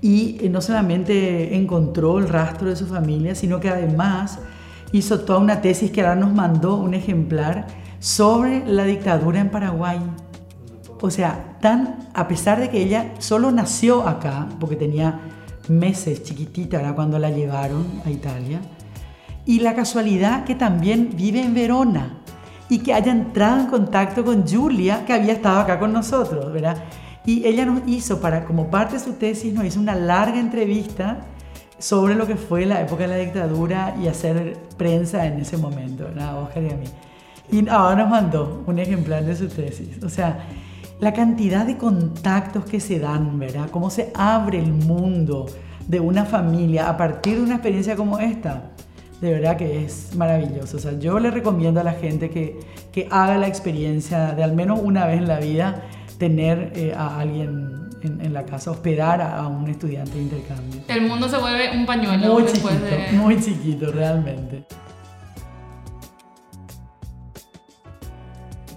y 0.00 0.38
eh, 0.40 0.48
no 0.48 0.62
solamente 0.62 1.54
encontró 1.54 2.18
el 2.18 2.26
rastro 2.28 2.70
de 2.70 2.76
su 2.76 2.86
familia, 2.86 3.34
sino 3.34 3.60
que 3.60 3.68
además 3.68 4.38
hizo 4.92 5.20
toda 5.20 5.40
una 5.40 5.60
tesis 5.60 5.90
que 5.90 6.00
ahora 6.00 6.16
nos 6.16 6.32
mandó 6.32 6.76
un 6.76 6.94
ejemplar 6.94 7.66
sobre 7.98 8.64
la 8.66 8.84
dictadura 8.84 9.40
en 9.40 9.50
Paraguay. 9.50 10.00
O 11.02 11.10
sea, 11.10 11.58
tan, 11.60 12.08
a 12.14 12.28
pesar 12.28 12.60
de 12.60 12.70
que 12.70 12.82
ella 12.82 13.12
solo 13.18 13.52
nació 13.52 14.08
acá, 14.08 14.48
porque 14.58 14.76
tenía 14.76 15.20
meses 15.68 16.22
chiquitita 16.22 16.80
era 16.80 16.94
cuando 16.94 17.18
la 17.18 17.30
llevaron 17.30 17.84
a 18.06 18.10
Italia, 18.10 18.62
y 19.44 19.60
la 19.60 19.74
casualidad 19.74 20.44
que 20.44 20.54
también 20.54 21.10
vive 21.14 21.42
en 21.42 21.54
Verona 21.54 22.18
y 22.68 22.78
que 22.78 22.94
haya 22.94 23.10
entrado 23.10 23.60
en 23.60 23.66
contacto 23.66 24.24
con 24.24 24.46
Julia, 24.46 25.04
que 25.04 25.12
había 25.12 25.32
estado 25.32 25.60
acá 25.60 25.78
con 25.78 25.92
nosotros, 25.92 26.52
¿verdad? 26.52 26.76
Y 27.26 27.44
ella 27.46 27.66
nos 27.66 27.82
hizo, 27.86 28.20
para, 28.20 28.44
como 28.44 28.70
parte 28.70 28.94
de 28.94 29.00
su 29.00 29.14
tesis, 29.14 29.52
nos 29.52 29.64
hizo 29.64 29.80
una 29.80 29.94
larga 29.94 30.38
entrevista 30.38 31.18
sobre 31.78 32.14
lo 32.14 32.26
que 32.26 32.36
fue 32.36 32.66
la 32.66 32.80
época 32.80 33.02
de 33.02 33.08
la 33.08 33.16
dictadura 33.16 33.96
y 34.00 34.06
hacer 34.06 34.56
prensa 34.76 35.26
en 35.26 35.40
ese 35.40 35.56
momento, 35.56 36.04
¿verdad? 36.04 36.42
Oscar 36.42 36.62
y 36.62 36.70
a 36.70 36.76
mí. 36.76 36.86
Y 37.50 37.68
ahora 37.68 37.96
nos 37.96 38.10
mandó 38.10 38.62
un 38.66 38.78
ejemplar 38.78 39.24
de 39.24 39.34
su 39.34 39.48
tesis. 39.48 40.02
O 40.04 40.08
sea, 40.08 40.46
la 41.00 41.12
cantidad 41.12 41.66
de 41.66 41.76
contactos 41.76 42.64
que 42.64 42.78
se 42.78 43.00
dan, 43.00 43.38
¿verdad? 43.38 43.70
Cómo 43.70 43.90
se 43.90 44.12
abre 44.14 44.58
el 44.58 44.72
mundo 44.72 45.46
de 45.88 45.98
una 45.98 46.24
familia 46.24 46.88
a 46.88 46.96
partir 46.96 47.36
de 47.36 47.42
una 47.42 47.54
experiencia 47.54 47.96
como 47.96 48.18
esta. 48.18 48.70
De 49.20 49.32
verdad 49.32 49.56
que 49.56 49.84
es 49.84 50.14
maravilloso. 50.14 50.78
O 50.78 50.80
sea, 50.80 50.98
yo 50.98 51.18
le 51.18 51.30
recomiendo 51.30 51.80
a 51.80 51.84
la 51.84 51.92
gente 51.92 52.30
que, 52.30 52.58
que 52.90 53.06
haga 53.10 53.36
la 53.36 53.48
experiencia 53.48 54.32
de 54.32 54.42
al 54.42 54.54
menos 54.54 54.80
una 54.82 55.06
vez 55.06 55.18
en 55.18 55.28
la 55.28 55.38
vida 55.38 55.82
tener 56.18 56.72
eh, 56.74 56.94
a 56.96 57.18
alguien 57.18 57.90
en, 58.02 58.32
la 58.32 58.44
casa, 58.44 58.70
hospedar 58.70 59.20
a, 59.20 59.46
un 59.46 59.68
estudiante 59.68 60.12
de 60.12 60.22
intercambio. 60.22 60.80
El 60.88 61.02
mundo 61.02 61.28
se 61.28 61.36
vuelve 61.36 61.70
un 61.76 61.86
pañuelo 61.86 62.34
muy 62.34 62.42
después 62.44 62.74
chiquito, 62.74 62.96
de... 62.96 63.12
Muy 63.12 63.40
chiquito, 63.40 63.92
realmente. 63.92 64.64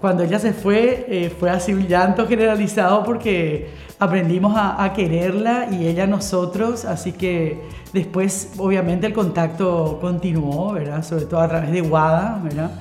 Cuando 0.01 0.23
ella 0.23 0.39
se 0.39 0.51
fue, 0.51 1.05
eh, 1.07 1.29
fue 1.29 1.49
así 1.49 1.73
un 1.73 1.87
llanto 1.87 2.27
generalizado 2.27 3.03
porque 3.05 3.69
aprendimos 4.03 4.55
a, 4.55 4.83
a, 4.83 4.93
quererla 4.93 5.67
y 5.71 5.87
ella 5.87 6.03
a 6.03 6.07
nosotros, 6.07 6.85
así 6.85 7.11
que 7.11 7.61
después 7.93 8.53
obviamente 8.57 9.07
el 9.07 9.13
contacto 9.13 9.99
continuó, 10.01 10.73
¿verdad? 10.73 11.03
Sobre 11.03 11.25
todo 11.25 11.39
a 11.41 11.47
través 11.47 11.71
de 11.71 11.81
WADA, 11.81 12.39
¿verdad? 12.43 12.71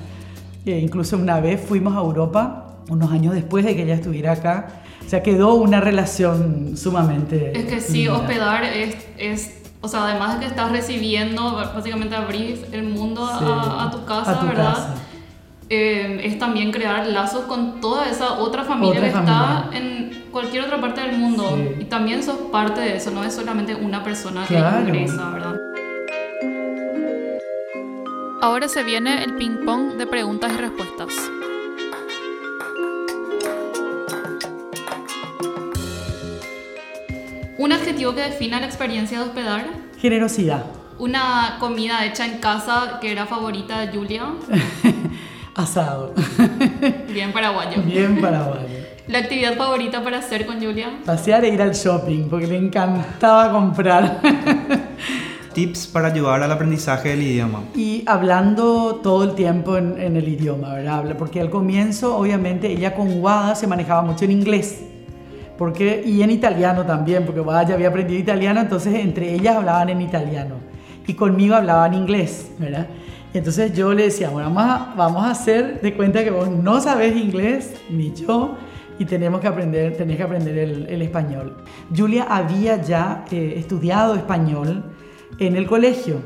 E 0.65 0.79
incluso 0.79 1.17
una 1.17 1.39
vez 1.39 1.61
fuimos 1.61 1.95
a 1.95 1.99
Europa 1.99 2.63
unos 2.89 3.11
años 3.11 3.33
después 3.33 3.65
de 3.65 3.75
que 3.75 3.83
ella 3.83 3.95
estuviera 3.95 4.33
acá. 4.33 4.67
O 5.05 5.09
sea, 5.09 5.21
quedó 5.21 5.55
una 5.55 5.81
relación 5.81 6.77
sumamente... 6.77 7.57
Es 7.57 7.65
que 7.65 7.81
sí, 7.81 8.07
hospedar 8.07 8.63
es, 8.63 8.95
es, 9.17 9.61
o 9.81 9.87
sea, 9.87 10.05
además 10.05 10.35
de 10.35 10.39
que 10.41 10.45
estás 10.47 10.71
recibiendo, 10.71 11.55
básicamente 11.55 12.15
abrir 12.15 12.65
el 12.71 12.83
mundo 12.83 13.25
a, 13.25 13.89
tu 13.91 14.05
casa, 14.05 14.41
¿verdad? 14.43 14.95
Eh, 15.69 16.21
es 16.23 16.39
también 16.39 16.71
crear 16.71 17.05
lazos 17.07 17.45
con 17.45 17.81
toda 17.81 18.09
esa 18.09 18.33
otra 18.33 18.63
familia 18.63 19.01
que 19.01 19.07
está 19.07 19.69
en 19.73 20.12
cualquier 20.33 20.65
otra 20.65 20.81
parte 20.81 20.99
del 20.99 21.17
mundo. 21.17 21.57
Y 21.79 21.85
también 21.85 22.21
sos 22.23 22.35
parte 22.51 22.81
de 22.81 22.97
eso, 22.97 23.11
no 23.11 23.23
es 23.23 23.33
solamente 23.33 23.75
una 23.75 24.03
persona 24.03 24.45
que 24.45 24.55
ingresa, 24.55 25.29
¿verdad? 25.29 25.55
Ahora 28.41 28.67
se 28.67 28.83
viene 28.83 29.23
el 29.23 29.35
ping 29.35 29.63
pong 29.63 29.93
de 29.93 30.05
preguntas 30.05 30.51
y 30.53 30.57
respuestas. 30.57 31.09
¿Un 37.57 37.71
adjetivo 37.71 38.13
que 38.13 38.21
defina 38.21 38.59
la 38.59 38.65
experiencia 38.65 39.19
de 39.19 39.23
hospedar? 39.23 39.65
Generosidad. 39.97 40.65
¿Una 40.99 41.57
comida 41.59 42.05
hecha 42.05 42.25
en 42.25 42.39
casa 42.39 42.97
que 42.99 43.11
era 43.11 43.25
favorita 43.25 43.79
de 43.79 43.97
Julia? 43.97 44.25
Asado. 45.55 46.13
Bien 47.13 47.31
paraguayo. 47.31 47.81
Bien 47.83 48.19
paraguayo. 48.19 48.72
¿La 49.07 49.19
actividad 49.19 49.55
favorita 49.55 50.03
para 50.03 50.19
hacer 50.19 50.45
con 50.45 50.61
Julia? 50.61 50.99
Pasear 51.05 51.43
e 51.45 51.49
ir 51.49 51.61
al 51.61 51.73
shopping, 51.73 52.29
porque 52.29 52.47
le 52.47 52.57
encantaba 52.57 53.51
comprar. 53.51 54.21
Tips 55.53 55.87
para 55.87 56.07
ayudar 56.07 56.41
al 56.41 56.51
aprendizaje 56.51 57.09
del 57.09 57.21
idioma. 57.21 57.63
Y 57.75 58.03
hablando 58.07 59.01
todo 59.03 59.23
el 59.23 59.35
tiempo 59.35 59.77
en, 59.77 60.01
en 60.01 60.17
el 60.17 60.27
idioma, 60.27 60.73
¿verdad? 60.73 61.15
Porque 61.17 61.39
al 61.39 61.49
comienzo, 61.49 62.17
obviamente, 62.17 62.71
ella 62.71 62.95
con 62.95 63.21
Wada 63.21 63.53
se 63.53 63.67
manejaba 63.67 64.01
mucho 64.01 64.25
en 64.25 64.31
inglés 64.31 64.83
porque, 65.57 66.03
y 66.05 66.21
en 66.23 66.31
italiano 66.31 66.85
también, 66.85 67.25
porque 67.25 67.39
vaya, 67.39 67.75
había 67.75 67.89
aprendido 67.89 68.19
italiano, 68.19 68.59
entonces 68.59 68.95
entre 68.95 69.33
ellas 69.33 69.55
hablaban 69.55 69.89
en 69.89 70.01
italiano 70.01 70.55
y 71.05 71.13
conmigo 71.13 71.55
hablaban 71.55 71.93
inglés, 71.93 72.51
¿verdad? 72.57 72.87
Entonces 73.33 73.73
yo 73.73 73.93
le 73.93 74.03
decía, 74.03 74.29
bueno, 74.29 74.53
vamos 74.53 74.63
a, 74.63 74.93
vamos 74.95 75.23
a 75.23 75.31
hacer 75.31 75.81
de 75.81 75.93
cuenta 75.93 76.23
que 76.23 76.31
vos 76.31 76.49
no 76.49 76.79
sabés 76.81 77.15
inglés, 77.15 77.75
ni 77.89 78.13
yo, 78.13 78.57
y 78.99 79.05
tenemos 79.05 79.41
que 79.41 79.47
aprender, 79.47 79.97
tenés 79.97 80.17
que 80.17 80.23
aprender 80.23 80.57
el, 80.57 80.87
el 80.87 81.01
español. 81.01 81.57
Julia 81.95 82.27
había 82.29 82.81
ya 82.81 83.25
eh, 83.31 83.55
estudiado 83.57 84.15
español 84.15 84.83
en 85.39 85.55
el 85.55 85.65
colegio, 85.65 86.21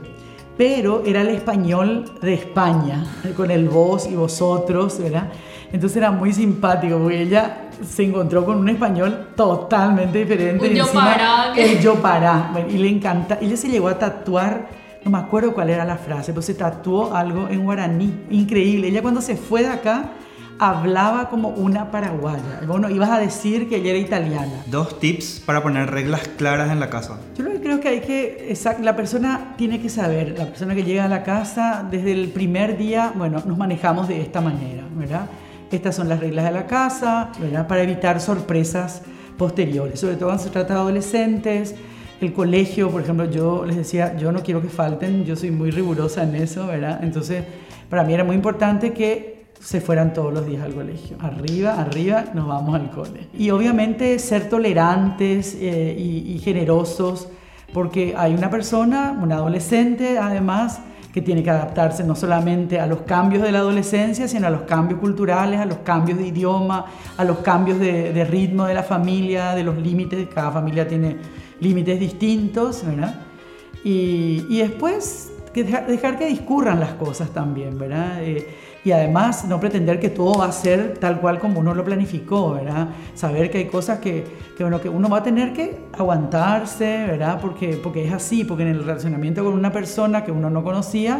pero 0.58 1.04
era 1.06 1.22
el 1.22 1.30
español 1.30 2.06
de 2.22 2.34
España, 2.34 3.06
con 3.36 3.52
el 3.52 3.70
vos 3.70 4.08
y 4.10 4.16
vosotros, 4.16 5.00
¿verdad? 5.00 5.30
Entonces 5.72 5.98
era 5.98 6.12
muy 6.12 6.34
simpático 6.34 6.98
porque 6.98 7.22
ella 7.22 7.70
se 7.86 8.04
encontró 8.04 8.46
con 8.46 8.58
un 8.58 8.70
español 8.70 9.30
totalmente 9.36 10.20
diferente. 10.20 10.70
Un 10.70 10.76
yo 10.76 10.92
para. 10.92 11.54
El 11.56 11.80
yo 11.80 11.96
para. 11.96 12.52
y 12.70 12.78
le 12.78 12.90
encanta. 12.90 13.38
Ella 13.42 13.58
se 13.58 13.70
llegó 13.70 13.88
a 13.90 14.00
tatuar, 14.00 14.70
no 15.04 15.12
me 15.12 15.18
acuerdo 15.18 15.54
cuál 15.54 15.70
era 15.70 15.86
la 15.86 15.98
frase, 15.98 16.32
pero 16.32 16.42
se 16.42 16.54
tatuó 16.54 17.14
algo 17.14 17.48
en 17.50 17.64
guaraní. 17.64 18.26
Increíble. 18.30 18.88
Ella 18.88 19.02
cuando 19.02 19.22
se 19.22 19.36
fue 19.36 19.62
de 19.62 19.70
acá 19.70 20.12
hablaba 20.60 21.30
como 21.30 21.50
una 21.50 21.92
paraguaya. 21.92 22.62
Bueno, 22.66 22.90
ibas 22.90 23.10
a 23.10 23.20
decir 23.20 23.70
que 23.70 23.78
ella 23.78 23.92
era 23.92 24.00
italiana. 24.00 24.64
Dos 24.68 25.00
tips 25.00 25.42
para 25.46 25.62
poner 25.62 25.90
reglas 25.90 26.28
claras 26.38 26.72
en 26.72 26.80
la 26.80 26.90
casa. 26.90 27.20
Yo 27.38 27.46
creo 27.62 27.80
que 27.80 27.88
hay 27.90 28.02
que, 28.02 28.58
la 28.82 28.96
persona 28.96 29.54
tiene 29.58 29.82
que 29.82 29.90
saber, 29.90 30.36
la 30.38 30.46
persona 30.46 30.74
que 30.74 30.84
llega 30.84 31.06
a 31.06 31.08
la 31.08 31.24
casa, 31.24 31.86
desde 31.90 32.12
el 32.12 32.30
primer 32.30 32.78
día, 32.78 33.12
bueno, 33.16 33.42
nos 33.46 33.58
manejamos 33.58 34.08
de 34.08 34.22
esta 34.22 34.42
manera, 34.42 34.84
¿verdad? 34.96 35.28
Estas 35.72 35.96
son 35.96 36.08
las 36.10 36.20
reglas 36.20 36.46
de 36.46 36.52
la 36.52 36.66
casa, 36.66 37.32
¿verdad? 37.40 37.68
Para 37.68 37.84
evitar 37.84 38.22
sorpresas 38.22 39.02
posteriores, 39.38 40.00
sobre 40.00 40.16
todo 40.16 40.30
cuando 40.30 40.44
se 40.44 40.50
trata 40.50 40.74
de 40.74 40.80
adolescentes. 40.80 41.76
El 42.20 42.34
colegio, 42.34 42.90
por 42.90 43.02
ejemplo, 43.04 43.30
yo 43.30 43.64
les 43.64 43.76
decía, 43.76 44.18
yo 44.18 44.32
no 44.32 44.42
quiero 44.42 44.62
que 44.62 44.70
falten, 44.70 45.24
yo 45.24 45.36
soy 45.36 45.52
muy 45.52 45.70
rigurosa 45.70 46.24
en 46.24 46.36
eso, 46.36 46.66
¿verdad? 46.66 47.00
Entonces, 47.04 47.44
para 47.90 48.04
mí 48.04 48.14
era 48.14 48.24
muy 48.24 48.36
importante 48.36 48.92
que 48.92 49.37
se 49.60 49.82
fueran 49.82 50.14
todos 50.14 50.34
los 50.34 50.46
días 50.46 50.64
al 50.64 50.74
colegio. 50.74 51.18
Arriba, 51.20 51.74
arriba, 51.80 52.26
nos 52.34 52.48
vamos 52.48 52.76
al 52.76 52.90
cole. 52.92 53.28
Y 53.38 53.50
obviamente 53.50 54.18
ser 54.20 54.50
tolerantes 54.50 55.58
eh, 55.60 55.96
y, 55.98 56.40
generosos, 56.40 57.30
porque 57.74 58.14
hay 58.18 58.34
una 58.34 58.50
persona, 58.50 59.18
un 59.22 59.32
adolescente, 59.32 60.18
además, 60.18 60.80
que 61.14 61.22
tiene 61.22 61.44
que 61.44 61.50
adaptarse 61.50 62.04
no 62.04 62.16
solamente 62.16 62.80
a 62.80 62.86
los 62.86 63.02
cambios 63.02 63.44
de 63.44 63.52
la 63.52 63.60
adolescencia, 63.60 64.28
sino 64.28 64.48
a 64.48 64.50
los 64.50 64.62
cambios 64.62 65.00
culturales, 65.00 65.60
a 65.60 65.66
los 65.66 65.80
cambios 65.80 66.18
de 66.18 66.28
idioma, 66.28 66.86
a 67.18 67.24
los 67.24 67.40
cambios 67.40 67.80
de, 67.80 68.26
ritmo 68.30 68.66
de 68.66 68.74
la 68.74 68.84
familia, 68.84 69.56
de 69.56 69.64
los 69.64 69.78
límites, 69.78 70.28
cada 70.34 70.52
familia 70.52 70.88
tiene 70.88 71.18
límites 71.60 72.00
distintos, 72.00 72.86
¿verdad? 72.86 73.16
Y, 73.84 74.46
y 74.50 74.60
después 74.60 75.32
dejar, 75.64 76.18
que 76.18 76.28
discurran 76.28 76.80
las 76.80 76.94
cosas 76.94 77.30
también, 77.32 77.78
¿verdad? 77.78 78.22
Eh, 78.22 78.48
y 78.88 78.94
además 78.94 79.44
no 79.44 79.60
pretender 79.60 80.00
que 80.00 80.10
todo 80.10 80.39
va 80.39 80.46
a 80.46 80.51
ser 80.53 80.98
tal 80.98 81.20
cual 81.20 81.39
como 81.39 81.60
uno 81.60 81.75
lo 81.75 81.84
planificó, 81.84 82.53
¿verdad? 82.53 82.88
Saber 83.15 83.51
que 83.51 83.58
hay 83.58 83.65
cosas 83.65 84.00
que, 84.00 84.24
que, 84.56 84.63
bueno, 84.63 84.79
que 84.79 84.88
uno 84.88 85.10
va 85.10 85.17
a 85.17 85.24
tener 85.24 85.51
que 85.51 85.77
aguantarse, 85.91 87.03
¿verdad? 87.06 87.38
Porque, 87.41 87.77
porque 87.84 88.08
es 88.08 88.13
así, 88.13 88.46
porque 88.46 88.63
en 88.63 88.70
el 88.70 88.86
relacionamiento 88.86 89.44
con 89.44 89.51
una 89.51 89.74
persona 89.74 90.24
que 90.24 90.32
uno 90.32 90.50
no 90.50 90.63
conocía, 90.63 91.20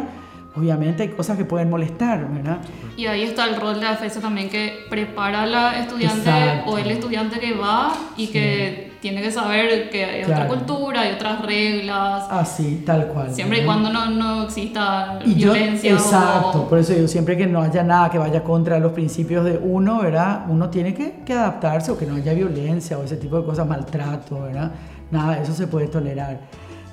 obviamente 0.58 1.04
hay 1.04 1.08
cosas 1.10 1.36
que 1.36 1.44
pueden 1.44 1.70
molestar, 1.70 2.28
¿verdad? 2.28 2.58
Y 2.96 3.06
ahí 3.06 3.22
está 3.22 3.46
el 3.46 3.60
rol 3.60 3.74
de 3.74 3.80
la 3.82 3.96
también 4.20 4.48
que 4.48 4.86
prepara 4.90 5.42
a 5.42 5.46
la 5.46 5.78
estudiante 5.78 6.30
o 6.66 6.78
el 6.78 6.90
estudiante 6.90 7.38
que 7.38 7.54
va 7.54 7.92
y 8.16 8.26
que 8.28 8.92
tiene 9.00 9.22
que 9.22 9.30
saber 9.30 9.90
que 9.90 10.04
hay 10.04 10.24
otra 10.24 10.48
cultura, 10.48 11.02
hay 11.02 11.14
otras 11.14 11.42
reglas. 11.42 12.24
Así, 12.30 12.82
tal 12.84 13.06
cual. 13.08 13.32
Siempre 13.32 13.62
y 13.62 13.64
cuando 13.64 13.90
no, 13.90 14.10
no 14.10 14.42
exista 14.44 15.20
violencia. 15.24 15.92
exacto, 15.92 16.68
por 16.68 16.78
eso 16.78 16.92
digo, 16.92 17.06
siempre 17.06 17.36
que 17.36 17.46
no 17.46 17.62
haya 17.62 17.84
nada 17.84 18.10
que 18.10 18.18
vaya 18.18 18.42
contra 18.42 18.78
los 18.78 18.92
principios 18.92 19.44
de 19.44 19.58
uno, 19.58 20.00
¿verdad? 20.00 20.46
Uno 20.48 20.68
tiene 20.68 20.94
que, 20.94 21.20
que 21.24 21.34
adaptarse 21.34 21.92
o 21.92 21.98
que 21.98 22.06
no 22.06 22.16
haya 22.16 22.34
violencia 22.34 22.98
o 22.98 23.04
ese 23.04 23.16
tipo 23.16 23.38
de 23.38 23.44
cosas, 23.44 23.66
maltrato, 23.66 24.42
¿verdad? 24.42 24.72
Nada, 25.10 25.40
eso 25.40 25.54
se 25.54 25.68
puede 25.68 25.86
tolerar. 25.86 26.40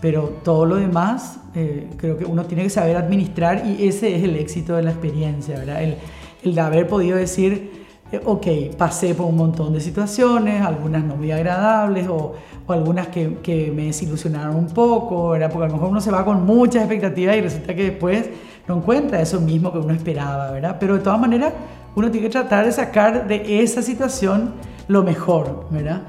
Pero 0.05 0.35
todo 0.43 0.67
lo 0.67 0.75
demás, 0.75 1.39
eh, 1.55 1.89
creo 1.97 2.15
que 2.15 2.25
uno 2.25 2.45
tiene 2.45 2.61
que 2.61 2.69
saber 2.69 2.95
administrar 2.95 3.65
y 3.65 3.87
ese 3.87 4.15
es 4.15 4.23
el 4.23 4.35
éxito 4.35 4.75
de 4.75 4.83
la 4.83 4.91
experiencia, 4.91 5.57
¿verdad? 5.57 5.81
El, 5.81 5.95
el 6.43 6.53
de 6.53 6.61
haber 6.61 6.87
podido 6.87 7.17
decir 7.17 7.87
eh, 8.11 8.21
ok, 8.23 8.77
pasé 8.77 9.15
por 9.15 9.25
un 9.25 9.35
montón 9.35 9.73
de 9.73 9.81
situaciones, 9.81 10.61
algunas 10.61 11.03
no 11.03 11.15
muy 11.15 11.31
agradables 11.31 12.07
o, 12.07 12.35
o 12.67 12.71
algunas 12.71 13.07
que, 13.07 13.37
que, 13.41 13.71
me 13.71 13.85
desilusionaron 13.85 14.55
un 14.55 14.67
poco, 14.67 15.29
¿verdad? 15.29 15.49
porque 15.51 15.65
a 15.65 15.67
lo 15.69 15.73
mejor 15.73 15.89
uno 15.89 16.01
se 16.01 16.11
va 16.11 16.23
con 16.23 16.45
muchas 16.45 16.83
expectativas 16.83 17.37
y 17.37 17.41
resulta 17.41 17.73
que 17.73 17.85
después 17.85 18.29
no 18.67 18.77
encuentra 18.77 19.19
eso 19.19 19.41
mismo 19.41 19.71
que 19.71 19.79
uno 19.79 19.91
esperaba, 19.91 20.51
¿verdad? 20.51 20.77
Pero 20.79 20.93
de 20.93 20.99
todas 20.99 21.19
maneras, 21.19 21.51
uno 21.95 22.11
tiene 22.11 22.27
que 22.27 22.31
tratar 22.31 22.65
de 22.65 22.71
sacar 22.71 23.27
de 23.27 23.63
esa 23.63 23.81
situación 23.81 24.53
lo 24.87 25.01
mejor, 25.01 25.65
¿verdad? 25.71 26.03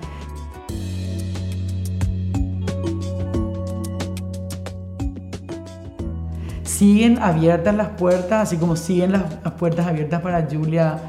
Siguen 6.76 7.18
abiertas 7.18 7.75
las 7.75 7.88
puertas, 7.90 8.49
así 8.49 8.56
como 8.56 8.76
siguen 8.76 9.12
las, 9.12 9.23
las 9.45 9.54
puertas 9.54 9.87
abiertas 9.87 10.21
para 10.21 10.47
Julia 10.50 11.00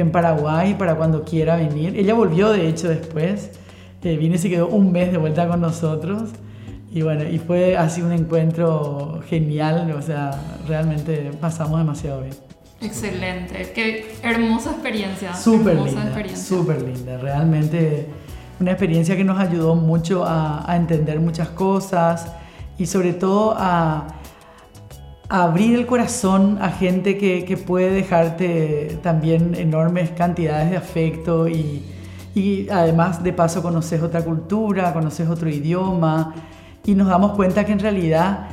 en 0.00 0.10
Paraguay 0.12 0.74
para 0.74 0.94
cuando 0.94 1.24
quiera 1.24 1.56
venir. 1.56 1.96
Ella 1.96 2.14
volvió, 2.14 2.50
de 2.50 2.68
hecho, 2.68 2.88
después. 2.88 3.50
Eh, 4.02 4.16
vino 4.16 4.36
y 4.36 4.38
se 4.38 4.48
quedó 4.48 4.68
un 4.68 4.92
mes 4.92 5.10
de 5.10 5.18
vuelta 5.18 5.48
con 5.48 5.60
nosotros. 5.60 6.30
Y 6.90 7.02
bueno, 7.02 7.24
y 7.28 7.38
fue 7.38 7.76
así 7.76 8.00
un 8.00 8.12
encuentro 8.12 9.20
genial, 9.28 9.90
o 9.92 10.00
sea, 10.00 10.30
realmente 10.66 11.30
pasamos 11.38 11.78
demasiado 11.78 12.22
bien. 12.22 12.34
Excelente, 12.80 13.72
qué 13.74 14.06
hermosa 14.22 14.70
experiencia. 14.70 15.34
Súper 15.34 15.76
linda, 15.76 16.36
súper 16.36 16.80
linda, 16.80 17.18
realmente 17.18 18.06
una 18.60 18.70
experiencia 18.70 19.16
que 19.16 19.24
nos 19.24 19.38
ayudó 19.38 19.74
mucho 19.74 20.24
a, 20.24 20.64
entender 20.74 21.20
muchas 21.20 21.48
cosas 21.50 22.32
y 22.78 22.86
sobre 22.86 23.12
todo 23.12 23.54
a, 23.58 24.06
abrir 25.28 25.78
el 25.78 25.86
corazón 25.86 26.58
a 26.60 26.70
gente 26.70 27.18
que, 27.18 27.44
que, 27.44 27.56
puede 27.56 27.90
dejarte 27.90 28.98
también 29.02 29.54
enormes 29.54 30.10
cantidades 30.10 30.70
de 30.70 30.76
afecto 30.76 31.48
y, 31.48 31.84
y 32.34 32.68
además 32.70 33.22
de 33.22 33.32
paso 33.32 33.62
conoces 33.62 34.02
otra 34.02 34.22
cultura, 34.22 34.92
conoces 34.94 35.28
otro 35.28 35.50
idioma 35.50 36.34
y 36.84 36.94
nos 36.94 37.08
damos 37.08 37.32
cuenta 37.32 37.66
que 37.66 37.72
en 37.72 37.80
realidad 37.80 38.48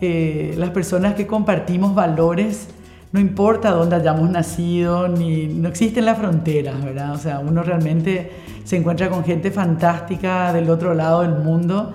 eh, 0.00 0.54
las 0.56 0.70
personas 0.70 1.14
que 1.14 1.26
compartimos 1.26 1.94
valores, 1.94 2.68
no 3.12 3.18
importa 3.18 3.72
dónde 3.72 3.96
hayamos 3.96 4.30
nacido, 4.30 5.08
ni 5.08 5.46
no 5.48 5.68
existen 5.68 6.04
las 6.04 6.16
fronteras, 6.16 6.82
¿verdad? 6.84 7.12
O 7.12 7.18
sea, 7.18 7.40
uno 7.40 7.64
realmente 7.64 8.30
se 8.62 8.76
encuentra 8.76 9.10
con 9.10 9.24
gente 9.24 9.50
fantástica 9.50 10.52
del 10.52 10.70
otro 10.70 10.94
lado 10.94 11.22
del 11.22 11.34
mundo 11.34 11.92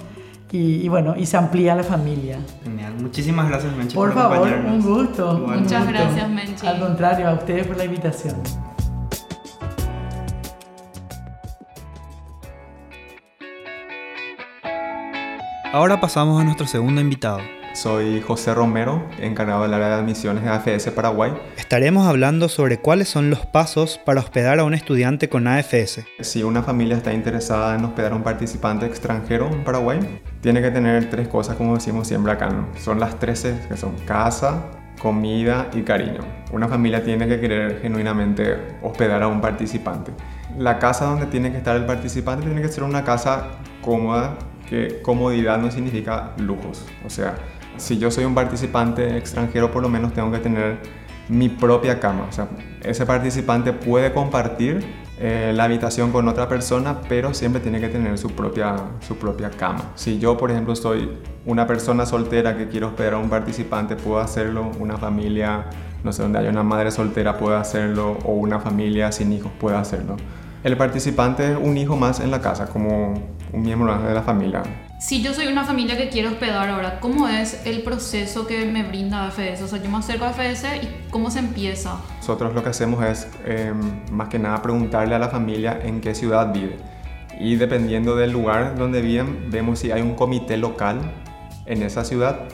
y, 0.56 0.88
bueno, 0.90 1.16
y 1.18 1.26
se 1.26 1.38
amplía 1.38 1.76
la 1.76 1.84
familia. 1.84 2.40
Genial. 2.64 2.94
Muchísimas 3.02 3.50
gracias, 3.50 3.76
Menchi, 3.76 3.96
por, 3.96 4.14
por 4.14 4.24
favor, 4.24 4.48
un 4.48 4.82
gusto. 4.82 5.46
Muchas 5.48 5.88
gracias, 5.88 6.30
Menchi. 6.30 6.66
Al 6.66 6.80
contrario, 6.80 7.30
a 7.30 7.34
ustedes 7.34 7.68
por 7.68 7.78
la 7.78 7.86
invitación. 7.86 8.36
Ahora 15.74 16.00
pasamos 16.00 16.40
a 16.40 16.46
nuestro 16.46 16.66
segundo 16.68 17.02
invitado. 17.02 17.40
Soy 17.74 18.22
José 18.22 18.54
Romero, 18.54 19.06
encargado 19.20 19.64
del 19.64 19.74
área 19.74 19.90
de 19.90 19.94
admisiones 19.96 20.46
de 20.46 20.50
AFS 20.50 20.92
Paraguay. 20.92 21.34
Estaremos 21.58 22.08
hablando 22.08 22.48
sobre 22.48 22.80
cuáles 22.80 23.10
son 23.10 23.30
los 23.30 23.46
pasos 23.46 24.00
para 24.06 24.22
hospedar 24.22 24.60
a 24.60 24.64
un 24.64 24.74
estudiante 24.74 25.28
con 25.28 25.46
AFS. 25.46 26.06
Si 26.22 26.44
una 26.44 26.64
familia 26.64 26.96
está 26.96 27.14
interesada 27.14 27.76
en 27.76 27.84
hospedar 27.84 28.14
a 28.14 28.16
un 28.16 28.24
participante 28.24 28.86
extranjero 28.86 29.48
en 29.52 29.66
Paraguay, 29.66 30.00
tiene 30.46 30.62
que 30.62 30.70
tener 30.70 31.10
tres 31.10 31.28
cosas, 31.28 31.56
como 31.56 31.74
decimos 31.74 32.08
siempre 32.08 32.32
acá. 32.32 32.52
Son 32.78 33.00
las 33.00 33.18
tres 33.18 33.52
que 33.68 33.76
son 33.76 33.96
casa, 34.06 34.66
comida 35.02 35.72
y 35.74 35.82
cariño. 35.82 36.20
Una 36.52 36.68
familia 36.68 37.04
tiene 37.04 37.28
que 37.28 37.40
querer 37.40 37.82
genuinamente 37.82 38.78
hospedar 38.84 39.24
a 39.24 39.28
un 39.28 39.42
participante. 39.42 40.12
La 40.56 40.78
casa 40.78 41.06
donde 41.06 41.26
tiene 41.26 41.52
que 41.52 41.58
estar 41.58 41.76
el 41.76 41.88
participante 41.88 42.46
tiene 42.46 42.62
que 42.62 42.68
ser 42.68 42.84
una 42.84 43.04
casa 43.04 43.54
cómoda, 43.82 44.38
que 44.70 45.02
comodidad 45.02 45.58
no 45.58 45.72
significa 45.72 46.34
lujos. 46.38 46.86
O 47.04 47.10
sea, 47.10 47.34
si 47.78 47.98
yo 47.98 48.12
soy 48.12 48.26
un 48.26 48.36
participante 48.36 49.18
extranjero, 49.18 49.72
por 49.72 49.82
lo 49.82 49.90
menos 49.90 50.14
tengo 50.14 50.32
que 50.32 50.38
tener 50.38 50.78
mi 51.28 51.50
propia 51.50 52.00
cama. 52.00 52.28
O 52.30 52.32
sea, 52.32 52.50
ese 52.84 53.04
participante 53.08 53.74
puede 53.74 54.14
compartir 54.14 54.86
eh, 55.18 55.54
la 55.56 55.64
habitación 55.64 56.12
con 56.12 56.28
otra 56.28 56.50
persona, 56.50 57.02
pero 57.08 57.34
siempre 57.34 57.62
tiene 57.62 57.80
que 57.80 57.88
tener 57.88 58.18
su 58.18 58.32
propia, 58.32 58.76
su 59.00 59.16
propia 59.18 59.50
cama. 59.50 59.92
Si 59.96 60.20
yo, 60.20 60.38
por 60.38 60.52
ejemplo, 60.52 60.76
soy 60.76 61.10
una 61.46 61.66
persona 61.66 62.06
soltera 62.06 62.58
que 62.58 62.68
quiero 62.68 62.88
hospedar 62.88 63.14
a 63.14 63.18
un 63.18 63.30
participante, 63.30 63.96
puedo 63.96 64.20
hacerlo. 64.20 64.72
Una 64.80 64.98
familia, 64.98 65.66
no 66.04 66.12
sé, 66.12 66.22
donde 66.22 66.40
haya 66.40 66.50
una 66.50 66.64
madre 66.64 66.92
soltera 66.92 67.38
puede 67.38 67.56
hacerlo, 67.56 68.18
o 68.26 68.34
una 68.34 68.60
familia 68.60 69.12
sin 69.12 69.32
hijos 69.32 69.52
puede 69.58 69.78
hacerlo. 69.78 70.18
El 70.64 70.76
participante 70.76 71.54
es 71.54 71.58
un 71.62 71.78
hijo 71.78 71.96
más 71.96 72.20
en 72.20 72.32
la 72.32 72.42
casa, 72.42 72.68
como 72.68 73.14
un 73.54 73.62
miembro 73.62 73.98
de 73.98 74.14
la 74.14 74.22
familia. 74.22 74.64
Si 74.98 75.22
yo 75.22 75.34
soy 75.34 75.48
una 75.48 75.66
familia 75.66 75.98
que 75.98 76.08
quiero 76.08 76.30
hospedar 76.30 76.70
ahora, 76.70 77.02
¿cómo 77.02 77.28
es 77.28 77.66
el 77.66 77.84
proceso 77.84 78.48
que 78.48 78.66
me 78.66 78.84
brinda 78.84 79.28
AFS? 79.28 79.62
O 79.64 79.68
sea, 79.68 79.84
yo 79.84 79.90
me 79.90 79.98
acerco 79.98 80.24
a 80.24 80.30
AFS 80.30 80.66
y 80.82 81.10
¿cómo 81.12 81.30
se 81.30 81.40
empieza? 81.40 82.00
Nosotros 82.20 82.56
lo 82.56 82.64
que 82.64 82.70
hacemos 82.70 83.04
es, 83.04 83.28
em, 83.46 83.78
más 84.12 84.30
que 84.30 84.40
nada, 84.40 84.62
preguntarle 84.62 85.14
a 85.14 85.20
la 85.20 85.28
familia 85.28 85.80
en 85.84 86.00
qué 86.00 86.16
ciudad 86.16 86.54
vive. 86.54 86.78
Y 87.38 87.58
dependiendo 87.58 88.16
del 88.16 88.32
lugar 88.32 88.78
donde 88.78 89.02
viven, 89.02 89.52
vemos 89.52 89.80
si 89.80 89.92
hay 89.92 90.02
un 90.02 90.16
comité 90.16 90.56
local 90.56 91.02
en 91.66 91.84
esa 91.84 92.06
ciudad 92.06 92.48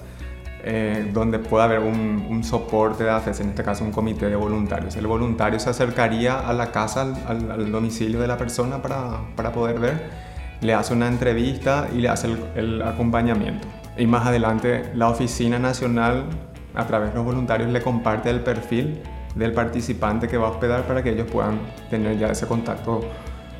eh, 0.64 1.10
donde 1.12 1.40
pueda 1.40 1.66
haber 1.66 1.80
un, 1.80 2.44
soporte 2.44 3.04
de 3.04 3.12
AFES, 3.12 3.40
en 3.42 3.50
este 3.50 3.64
caso 3.64 3.84
un 3.84 3.92
comité 3.92 4.28
de 4.30 4.36
voluntarios. 4.36 4.96
El 4.96 5.06
voluntario 5.06 5.60
se 5.60 5.70
acercaría 5.70 6.40
a 6.40 6.54
la 6.54 6.72
casa, 6.72 7.02
al, 7.28 7.72
domicilio 7.72 8.20
de 8.20 8.28
la 8.28 8.38
persona 8.38 8.82
para, 8.82 9.22
para, 9.36 9.52
poder 9.52 9.80
ver, 9.80 10.31
le 10.62 10.74
hace 10.74 10.94
una 10.94 11.08
entrevista 11.08 11.88
y 11.94 11.98
le 11.98 12.10
hace 12.10 12.36
el, 12.56 12.82
acompañamiento. 12.82 13.68
Y 13.98 14.06
más 14.06 14.26
adelante 14.26 14.92
la 14.96 15.10
Oficina 15.10 15.60
Nacional, 15.60 16.26
a 16.74 16.86
través 16.86 17.10
de 17.10 17.16
los 17.16 17.26
voluntarios, 17.26 17.70
le 17.72 17.82
comparte 17.82 18.30
el 18.30 18.42
perfil 18.42 19.02
del 19.36 19.54
participante 19.54 20.28
que 20.28 20.38
va 20.38 20.48
a 20.48 20.52
hospedar 20.52 20.84
para 20.84 21.02
que 21.04 21.12
ellos 21.12 21.30
puedan 21.30 21.60
tener 21.90 22.18
ya 22.18 22.28
ese 22.28 22.48
contacto 22.48 23.02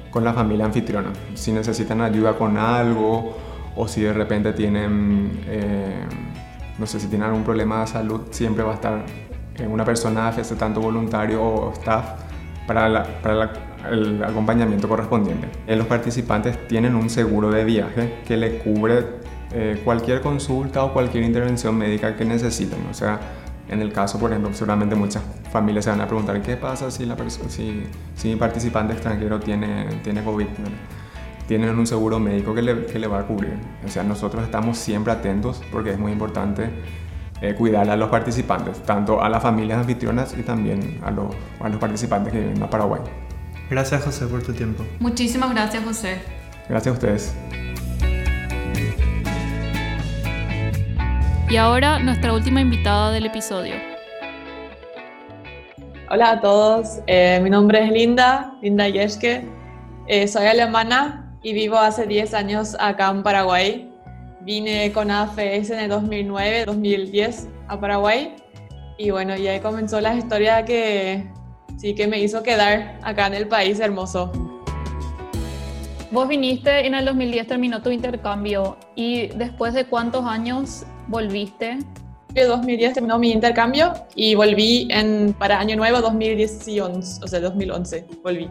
con 0.10 0.24
la 0.24 0.34
familia 0.34 0.66
anfitriona. 0.66 1.10
Si 1.34 1.52
necesitan 1.52 2.02
ayuda 2.02 2.34
con 2.34 2.58
algo 2.58 3.38
o 3.76 3.88
si 3.88 4.02
de 4.02 4.14
repente 4.14 4.54
tienen... 4.54 5.42
Eh, 5.48 6.06
no 6.78 6.86
sé 6.88 7.00
si 7.00 7.08
tiene 7.08 7.26
algún 7.26 7.44
problema 7.44 7.82
de 7.82 7.88
salud, 7.88 8.22
siempre 8.32 8.64
va 8.64 8.72
a 8.72 8.76
estar 8.76 9.06
una 9.68 9.86
persona 9.86 10.30
AFS, 10.30 10.58
tanto 10.58 10.82
voluntario 10.82 11.44
o 11.44 11.72
staff, 11.74 12.06
para, 12.66 13.04
para 13.22 13.52
el 13.90 14.24
acompañamiento 14.24 14.88
correspondiente. 14.88 15.48
Eh, 15.68 15.76
los 15.76 15.88
participantes 15.88 16.68
tienen 16.68 16.96
un 16.96 17.10
seguro 17.10 17.50
de 17.50 17.64
viaje 17.64 18.22
que 18.26 18.38
le 18.38 18.60
cubre 18.60 19.06
eh, 19.52 19.82
cualquier 19.84 20.22
consulta 20.22 20.84
o 20.84 20.94
cualquier 20.94 21.24
intervención 21.24 21.78
médica 21.78 22.16
que 22.16 22.26
necesiten. 22.26 22.80
O 22.90 22.94
sea, 22.94 23.20
en 23.70 23.82
el 23.82 23.92
caso, 23.94 24.20
por 24.20 24.32
ejemplo, 24.32 24.54
seguramente 24.54 24.96
muchas 24.96 25.24
familias 25.52 25.86
se 25.86 25.92
van 25.92 26.02
a 26.02 26.08
preguntar 26.08 26.42
qué 26.42 26.58
pasa 26.58 26.92
si, 26.92 27.06
la 27.06 27.16
si, 27.48 27.84
si 28.16 28.30
mi 28.30 28.36
participante 28.36 28.94
extranjero 28.94 29.40
tiene, 29.40 29.86
tiene 30.04 30.24
COVID 30.24 30.48
tienen 31.48 31.78
un 31.78 31.86
seguro 31.86 32.18
médico 32.18 32.54
que 32.56 32.62
le, 32.62 32.86
que 32.86 32.98
le 32.98 33.08
va 33.08 33.20
a 33.20 33.24
cubrir. 33.24 33.56
O 33.86 33.90
sea, 33.90 34.04
nosotros 34.04 34.44
estamos 34.44 34.78
siempre 34.78 35.12
atentos 35.12 35.62
porque 35.70 35.92
es 35.92 36.00
muy 36.00 36.14
importante 36.14 36.70
eh, 37.42 37.56
cuidar 37.56 37.90
a 37.90 37.98
los 37.98 38.10
participantes, 38.10 38.84
tanto 38.84 39.22
a 39.22 39.28
las 39.28 39.44
familias 39.44 39.80
anfitrionas 39.80 40.34
y 40.38 40.44
también 40.44 41.00
a 41.04 41.12
los, 41.12 41.36
a 41.60 41.68
los 41.68 41.78
participantes 41.78 42.32
que 42.32 42.40
vienen 42.40 42.64
a 42.64 42.70
Paraguay. 42.70 43.02
Gracias 43.72 44.04
José 44.04 44.28
por 44.28 44.44
tu 44.44 44.52
tiempo. 44.52 44.86
Muchísimas 45.00 45.50
gracias 45.52 45.82
José. 45.82 46.20
Gracias 46.68 46.88
a 46.88 46.98
ustedes. 46.98 47.36
Y 51.50 51.56
ahora 51.56 51.98
nuestra 52.00 52.34
última 52.34 52.60
invitada 52.60 53.14
del 53.14 53.28
episodio. 53.28 53.76
Hola 56.10 56.32
a 56.32 56.42
todos, 56.42 57.00
eh, 57.08 57.40
mi 57.42 57.50
nombre 57.50 57.82
es 57.86 57.92
Linda, 57.94 58.58
Linda 58.62 58.90
Yeske, 58.90 59.46
eh, 60.08 60.28
soy 60.28 60.48
alemana, 60.48 61.34
y 61.42 61.54
vivo 61.54 61.78
hace 61.78 62.06
10 62.06 62.34
años 62.34 62.76
acá 62.78 63.10
en 63.10 63.24
Paraguay. 63.24 63.90
Vine 64.42 64.92
con 64.92 65.10
AFS 65.10 65.72
en 65.72 65.80
el 65.80 65.90
2009, 65.90 66.66
2010 66.66 67.48
a 67.70 67.80
Paraguay 67.80 68.36
y 68.98 69.10
bueno, 69.10 69.36
y 69.36 69.48
ahí 69.48 69.60
comenzó 69.62 70.00
la 70.02 70.14
historia 70.14 70.64
que 70.66 71.28
sí 71.78 71.96
que 71.96 72.08
me 72.08 72.20
hizo 72.20 72.44
quedar 72.44 73.00
acá 73.02 73.28
en 73.28 73.34
el 73.34 73.48
país 73.48 73.80
hermoso. 73.80 74.32
Vos 76.12 76.28
viniste 76.28 76.86
en 76.86 76.94
el 76.94 77.06
2010, 77.06 77.48
terminó 77.48 77.82
tu 77.82 77.90
intercambio 77.90 78.78
y 78.96 79.28
después 79.28 79.74
de 79.74 79.86
cuántos 79.86 80.26
años 80.26 80.86
volviste? 81.08 81.80
En 82.34 82.48
2010 82.48 82.94
terminó 82.94 83.20
mi 83.20 83.32
intercambio 83.32 83.94
y 84.16 84.36
volví 84.36 84.88
en, 84.90 85.34
para 85.38 85.60
Año 85.60 85.76
Nuevo 85.76 86.02
2011, 86.02 87.24
o 87.24 87.28
sea, 87.28 87.40
2011 87.40 88.06
volví 88.24 88.50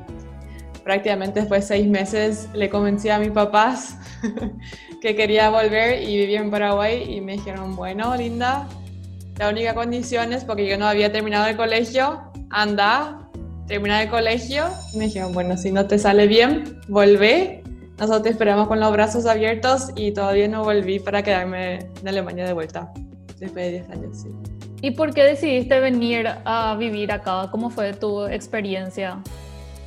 prácticamente 0.85 1.41
después 1.41 1.63
de 1.63 1.77
seis 1.77 1.87
meses 1.87 2.49
le 2.55 2.69
convencí 2.69 3.09
a 3.11 3.19
mis 3.19 3.31
papás 3.31 3.97
que 5.01 5.15
quería 5.15 5.51
volver 5.51 6.03
y 6.03 6.19
vivir 6.19 6.37
en 6.37 6.51
Paraguay 6.51 7.15
y 7.15 7.21
me 7.21 7.33
dijeron, 7.33 7.77
bueno, 7.77 8.17
linda, 8.17 8.69
la 9.39 9.49
única 9.49 9.75
condición 9.75 10.33
es 10.33 10.45
porque 10.45 10.67
yo 10.67 10.79
no 10.79 10.87
había 10.87 11.13
terminado 11.13 11.47
el 11.47 11.57
colegio, 11.57 12.30
anda, 12.51 13.29
termina 13.67 14.03
el 14.03 14.11
colegio. 14.11 14.65
Y 14.93 14.99
me 14.99 15.05
dijeron, 15.07 15.33
bueno, 15.33 15.57
si 15.57 15.73
no 15.73 15.87
te 15.87 15.99
sale 15.99 16.27
bien, 16.27 16.81
volvé. 16.89 17.63
Nosotros 17.99 18.23
te 18.23 18.29
esperamos 18.31 18.69
con 18.69 18.81
los 18.81 18.93
brazos 18.93 19.27
abiertos 19.27 19.91
y 19.95 20.13
todavía 20.13 20.49
no 20.49 20.65
volví 20.65 20.99
para 20.99 21.23
quedarme 21.23 21.91
en 22.01 22.09
Alemania 22.09 22.47
de 22.47 22.55
vuelta, 22.55 22.91
después 23.39 23.67
de 23.67 23.71
10 23.73 23.91
años, 23.91 24.23
sí. 24.23 24.29
¿Y 24.83 24.93
por 24.93 25.13
qué 25.13 25.25
decidiste 25.25 25.79
venir 25.81 26.27
a 26.45 26.75
vivir 26.79 27.13
acá? 27.13 27.49
¿Cómo 27.51 27.69
fue 27.69 27.93
tu 27.93 28.25
experiencia? 28.25 29.23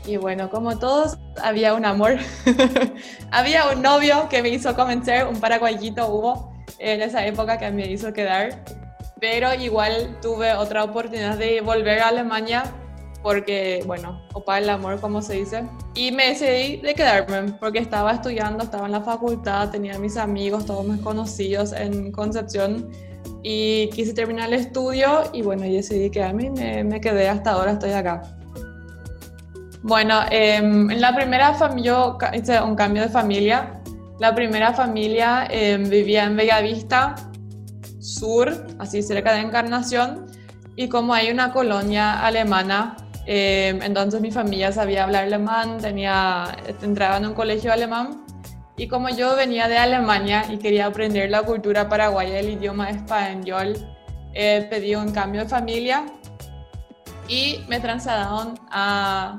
Y 0.05 0.17
bueno, 0.17 0.49
como 0.49 0.77
todos, 0.77 1.17
había 1.41 1.73
un 1.73 1.85
amor. 1.85 2.17
había 3.31 3.69
un 3.69 3.81
novio 3.81 4.27
que 4.29 4.43
me 4.43 4.49
hizo 4.49 4.75
convencer, 4.75 5.25
un 5.25 5.39
paraguayito 5.39 6.07
hubo 6.07 6.53
en 6.77 7.01
esa 7.01 7.25
época 7.25 7.57
que 7.57 7.71
me 7.71 7.89
hizo 7.89 8.13
quedar. 8.13 8.63
Pero 9.23 9.53
igual 9.53 10.17
tuve 10.21 10.51
otra 10.53 10.83
oportunidad 10.83 11.37
de 11.37 11.61
volver 11.61 12.01
a 12.01 12.09
Alemania 12.09 12.63
porque, 13.21 13.81
bueno, 13.85 14.21
opa 14.33 14.57
el 14.57 14.69
amor, 14.69 14.99
como 14.99 15.21
se 15.21 15.35
dice. 15.35 15.63
Y 15.95 16.11
me 16.11 16.27
decidí 16.31 16.81
de 16.81 16.93
quedarme, 16.93 17.53
porque 17.53 17.79
estaba 17.79 18.11
estudiando, 18.11 18.65
estaba 18.65 18.85
en 18.85 18.91
la 18.91 18.99
facultad, 18.99 19.69
tenía 19.69 19.97
mis 19.97 20.17
amigos, 20.17 20.65
todos 20.65 20.85
mis 20.85 20.99
conocidos 20.99 21.71
en 21.71 22.11
Concepción, 22.11 22.91
y 23.43 23.89
quise 23.91 24.13
terminar 24.13 24.49
el 24.49 24.55
estudio, 24.55 25.23
y 25.31 25.41
bueno, 25.41 25.63
decidí 25.63 26.09
quedarme 26.09 26.47
y 26.47 26.49
me, 26.49 26.83
me 26.83 26.99
quedé 26.99 27.29
hasta 27.29 27.51
ahora, 27.51 27.71
estoy 27.71 27.91
acá. 27.91 28.23
Bueno, 29.83 30.19
em, 30.31 30.91
en 30.91 30.99
la 30.99 31.15
primera 31.15 31.53
familia, 31.53 31.93
yo 31.93 32.17
hice 32.33 32.61
un 32.61 32.75
cambio 32.75 33.03
de 33.03 33.07
familia. 33.07 33.79
La 34.19 34.35
primera 34.35 34.73
familia 34.73 35.47
em, 35.49 35.87
vivía 35.87 36.25
en 36.25 36.35
Bellavista 36.35 37.15
Sur, 38.03 38.67
así 38.79 39.01
cerca 39.01 39.33
de 39.33 39.39
Encarnación, 39.39 40.25
y 40.75 40.89
como 40.89 41.13
hay 41.13 41.31
una 41.31 41.53
colonia 41.53 42.25
alemana, 42.25 42.97
eh, 43.25 43.79
entonces 43.81 44.19
mi 44.21 44.31
familia 44.31 44.71
sabía 44.71 45.05
hablar 45.05 45.23
alemán, 45.23 45.77
tenía, 45.79 46.57
entraba 46.81 47.17
en 47.17 47.27
un 47.27 47.33
colegio 47.33 47.71
alemán 47.71 48.25
y 48.75 48.87
como 48.87 49.09
yo 49.09 49.35
venía 49.35 49.67
de 49.67 49.77
Alemania 49.77 50.45
y 50.49 50.57
quería 50.57 50.87
aprender 50.87 51.29
la 51.29 51.43
cultura 51.43 51.87
paraguaya, 51.87 52.39
el 52.39 52.49
idioma 52.49 52.89
español, 52.89 53.75
eh, 54.33 54.67
pedí 54.69 54.95
un 54.95 55.11
cambio 55.11 55.43
de 55.43 55.49
familia 55.49 56.05
y 57.27 57.59
me 57.67 57.79
trasladaron 57.79 58.59
a 58.71 59.37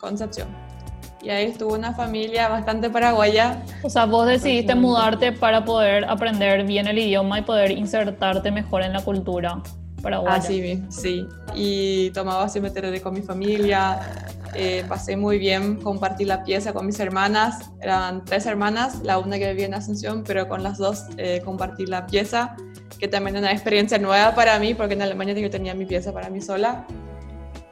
Concepción. 0.00 0.61
Y 1.22 1.30
ahí 1.30 1.46
estuvo 1.46 1.74
una 1.74 1.94
familia 1.94 2.48
bastante 2.48 2.90
paraguaya. 2.90 3.62
O 3.82 3.88
sea, 3.88 4.06
vos 4.06 4.26
decidiste 4.26 4.74
mudarte 4.74 5.30
para 5.30 5.64
poder 5.64 6.04
aprender 6.04 6.64
bien 6.64 6.88
el 6.88 6.98
idioma 6.98 7.38
y 7.38 7.42
poder 7.42 7.70
insertarte 7.70 8.50
mejor 8.50 8.82
en 8.82 8.92
la 8.92 9.02
cultura. 9.02 9.62
Así, 10.34 10.82
sí. 10.90 11.26
Y 11.54 12.10
tomaba 12.10 12.48
siempre 12.48 12.72
tereré 12.72 13.00
con 13.00 13.14
mi 13.14 13.22
familia. 13.22 14.00
Eh, 14.54 14.84
pasé 14.88 15.16
muy 15.16 15.38
bien, 15.38 15.76
compartí 15.76 16.24
la 16.24 16.42
pieza 16.42 16.72
con 16.72 16.86
mis 16.86 16.98
hermanas. 16.98 17.70
Eran 17.80 18.24
tres 18.24 18.44
hermanas, 18.46 19.00
la 19.04 19.18
una 19.18 19.38
que 19.38 19.48
vivía 19.50 19.66
en 19.66 19.74
Asunción, 19.74 20.24
pero 20.26 20.48
con 20.48 20.62
las 20.62 20.76
dos 20.76 21.04
eh, 21.16 21.40
compartí 21.44 21.86
la 21.86 22.06
pieza, 22.06 22.56
que 22.98 23.08
también 23.08 23.36
era 23.36 23.46
una 23.46 23.52
experiencia 23.52 23.96
nueva 23.98 24.34
para 24.34 24.58
mí, 24.58 24.74
porque 24.74 24.94
en 24.94 25.02
Alemania 25.02 25.34
yo 25.34 25.50
tenía 25.50 25.72
mi 25.74 25.86
pieza 25.86 26.12
para 26.12 26.28
mí 26.28 26.42
sola. 26.42 26.84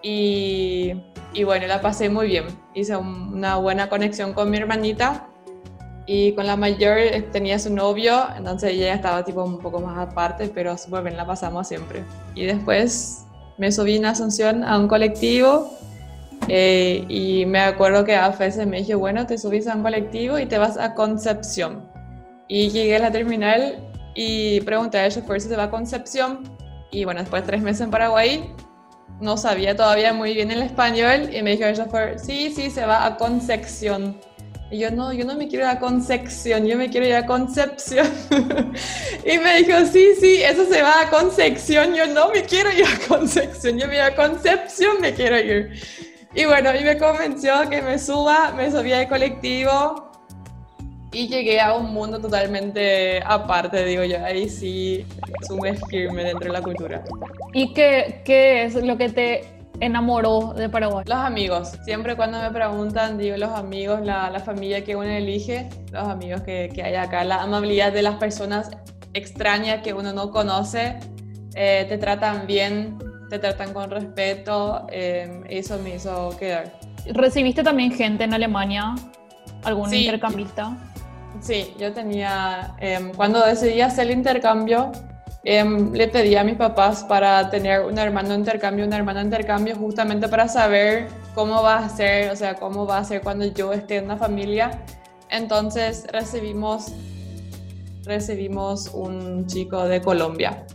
Y, 0.02 0.92
y 1.32 1.44
bueno, 1.44 1.66
la 1.66 1.80
pasé 1.80 2.08
muy 2.08 2.28
bien. 2.28 2.46
Hice 2.74 2.96
una 2.96 3.56
buena 3.56 3.88
conexión 3.88 4.32
con 4.32 4.50
mi 4.50 4.56
hermanita 4.56 5.30
y 6.06 6.32
con 6.32 6.46
la 6.46 6.56
mayor 6.56 6.98
eh, 6.98 7.22
tenía 7.30 7.58
su 7.60 7.72
novio, 7.72 8.26
entonces 8.36 8.72
ella 8.72 8.94
estaba 8.94 9.24
tipo 9.24 9.44
un 9.44 9.60
poco 9.60 9.78
más 9.78 9.96
aparte, 9.96 10.50
pero 10.52 10.76
súper 10.76 11.04
bien 11.04 11.16
la 11.16 11.24
pasamos 11.24 11.68
siempre. 11.68 12.02
Y 12.34 12.46
después 12.46 13.26
me 13.58 13.70
subí 13.70 13.94
en 13.94 14.06
Asunción 14.06 14.64
a 14.64 14.76
un 14.76 14.88
colectivo 14.88 15.70
eh, 16.48 17.04
y 17.08 17.46
me 17.46 17.60
acuerdo 17.60 18.04
que 18.04 18.16
a 18.16 18.28
veces 18.30 18.66
me 18.66 18.78
dije, 18.78 18.96
bueno, 18.96 19.24
te 19.26 19.38
subís 19.38 19.68
a 19.68 19.76
un 19.76 19.82
colectivo 19.82 20.36
y 20.38 20.46
te 20.46 20.58
vas 20.58 20.78
a 20.78 20.94
Concepción. 20.94 21.88
Y 22.48 22.70
llegué 22.70 22.96
a 22.96 22.98
la 22.98 23.12
terminal 23.12 23.78
y 24.16 24.60
pregunté 24.62 24.98
al 24.98 25.12
chofer 25.12 25.40
si 25.40 25.48
se 25.48 25.56
va 25.56 25.64
a 25.64 25.70
Concepción. 25.70 26.42
Y 26.90 27.04
bueno, 27.04 27.20
después 27.20 27.42
de 27.42 27.46
tres 27.46 27.62
meses 27.62 27.82
en 27.82 27.90
Paraguay, 27.92 28.52
no 29.20 29.36
sabía 29.36 29.76
todavía 29.76 30.12
muy 30.12 30.34
bien 30.34 30.50
el 30.50 30.62
español 30.62 31.34
y 31.34 31.42
me 31.42 31.52
dijo 31.52 31.64
el 31.64 31.76
chofer, 31.76 32.18
sí, 32.18 32.52
sí, 32.54 32.70
se 32.70 32.84
va 32.84 33.04
a 33.04 33.16
Concepción. 33.16 34.18
Y 34.70 34.78
yo 34.78 34.90
no, 34.90 35.12
yo 35.12 35.24
no 35.24 35.34
me 35.34 35.48
quiero 35.48 35.64
ir 35.64 35.70
a 35.70 35.78
Concepción, 35.78 36.64
yo 36.64 36.76
me 36.76 36.88
quiero 36.88 37.06
ir 37.06 37.14
a 37.14 37.26
Concepción. 37.26 38.06
y 39.24 39.38
me 39.38 39.62
dijo, 39.62 39.84
sí, 39.92 40.14
sí, 40.20 40.42
eso 40.42 40.64
se 40.64 40.80
va 40.82 41.02
a 41.02 41.10
Concepción. 41.10 41.94
Yo 41.94 42.06
no 42.06 42.30
me 42.30 42.44
quiero 42.44 42.70
ir 42.72 42.84
a 42.84 43.08
Concepción, 43.08 43.78
yo 43.78 43.86
me 43.88 43.94
voy 43.94 44.04
a 44.04 44.14
Concepción, 44.14 45.00
me 45.00 45.12
quiero 45.12 45.38
ir. 45.38 45.72
Y 46.34 46.44
bueno, 46.44 46.74
y 46.74 46.84
me 46.84 46.96
convenció 46.96 47.68
que 47.68 47.82
me 47.82 47.98
suba, 47.98 48.52
me 48.56 48.70
subí 48.70 48.92
al 48.92 49.08
colectivo 49.08 50.09
y 51.12 51.28
llegué 51.28 51.60
a 51.60 51.74
un 51.74 51.92
mundo 51.92 52.20
totalmente 52.20 53.20
aparte, 53.24 53.84
digo 53.84 54.04
yo. 54.04 54.24
Ahí 54.24 54.48
sí 54.48 55.04
sumergirme 55.46 56.24
dentro 56.24 56.52
de 56.52 56.52
la 56.52 56.62
cultura. 56.62 57.04
¿Y 57.52 57.72
qué, 57.72 58.22
qué 58.24 58.64
es 58.64 58.74
lo 58.76 58.96
que 58.96 59.08
te 59.08 59.44
enamoró 59.80 60.54
de 60.54 60.68
Paraguay? 60.68 61.04
Los 61.06 61.18
amigos. 61.18 61.72
Siempre 61.84 62.16
cuando 62.16 62.40
me 62.40 62.50
preguntan, 62.50 63.18
digo 63.18 63.36
los 63.36 63.50
amigos, 63.50 64.00
la, 64.02 64.30
la 64.30 64.40
familia 64.40 64.84
que 64.84 64.94
uno 64.94 65.08
elige, 65.08 65.68
los 65.90 66.06
amigos 66.06 66.42
que, 66.42 66.70
que, 66.72 66.82
hay 66.82 66.94
acá, 66.94 67.24
la 67.24 67.42
amabilidad 67.42 67.92
de 67.92 68.02
las 68.02 68.16
personas 68.16 68.70
extrañas 69.12 69.82
que 69.82 69.92
uno 69.92 70.12
no 70.12 70.30
conoce, 70.30 70.96
eh, 71.54 71.86
te 71.88 71.98
tratan 71.98 72.46
bien, 72.46 72.98
te 73.28 73.40
tratan 73.40 73.72
con 73.72 73.90
respeto, 73.90 74.86
eh, 74.92 75.42
eso 75.48 75.78
me 75.82 75.96
hizo 75.96 76.36
quedar. 76.38 76.78
¿Recibiste 77.06 77.64
también 77.64 77.92
gente 77.92 78.24
en 78.24 78.34
Alemania? 78.34 78.94
¿Algún 79.64 79.92
intercambista? 79.92 80.76
Sí, 81.40 81.74
yo 81.78 81.92
tenía, 81.92 82.74
eh, 82.80 83.12
cuando 83.16 83.44
decidí 83.44 83.80
hacer 83.80 84.06
el 84.06 84.12
intercambio, 84.12 84.92
Em, 85.42 85.92
le 85.94 86.06
pedí 86.08 86.36
a 86.36 86.44
mis 86.44 86.56
papás 86.56 87.02
para 87.04 87.48
tener 87.48 87.80
un 87.80 87.98
hermano 87.98 88.34
intercambio, 88.34 88.84
una 88.84 88.98
hermana 88.98 89.22
intercambio, 89.22 89.74
justamente 89.74 90.28
para 90.28 90.48
saber 90.48 91.08
cómo 91.34 91.62
va 91.62 91.78
a 91.78 91.88
ser, 91.88 92.30
o 92.30 92.36
sea, 92.36 92.56
cómo 92.56 92.86
va 92.86 92.98
a 92.98 93.04
ser 93.04 93.22
cuando 93.22 93.46
yo 93.46 93.72
esté 93.72 93.96
en 93.96 94.04
una 94.04 94.18
familia. 94.18 94.82
Entonces 95.30 96.06
recibimos, 96.12 96.92
recibimos 98.04 98.88
un 98.92 99.46
chico 99.46 99.88
de 99.88 100.02
Colombia. 100.02 100.66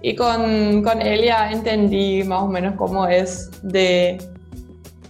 Y 0.00 0.14
con, 0.16 0.82
con 0.82 1.02
él 1.02 1.24
ya 1.24 1.50
entendí 1.50 2.24
más 2.24 2.42
o 2.42 2.48
menos 2.48 2.76
cómo 2.76 3.06
es 3.06 3.50
de 3.62 4.18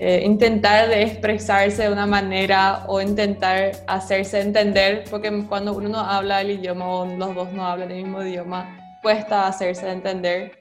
eh, 0.07 0.23
intentar 0.23 0.91
de 0.91 1.03
expresarse 1.03 1.85
de 1.85 1.89
una 1.89 2.05
manera 2.05 2.85
o 2.89 3.01
intentar 3.01 3.73
hacerse 3.87 4.39
entender, 4.39 5.05
porque 5.09 5.33
cuando 5.49 5.73
uno 5.73 5.89
no 5.89 5.99
habla 5.99 6.43
el 6.43 6.51
idioma 6.51 6.87
o 6.87 7.07
los 7.07 7.35
dos 7.35 7.51
no 7.55 7.67
hablan 7.67 7.91
el 7.91 8.03
mismo 8.03 8.23
idioma, 8.23 8.99
cuesta 9.03 9.47
hacerse 9.47 9.91
entender 9.91 10.59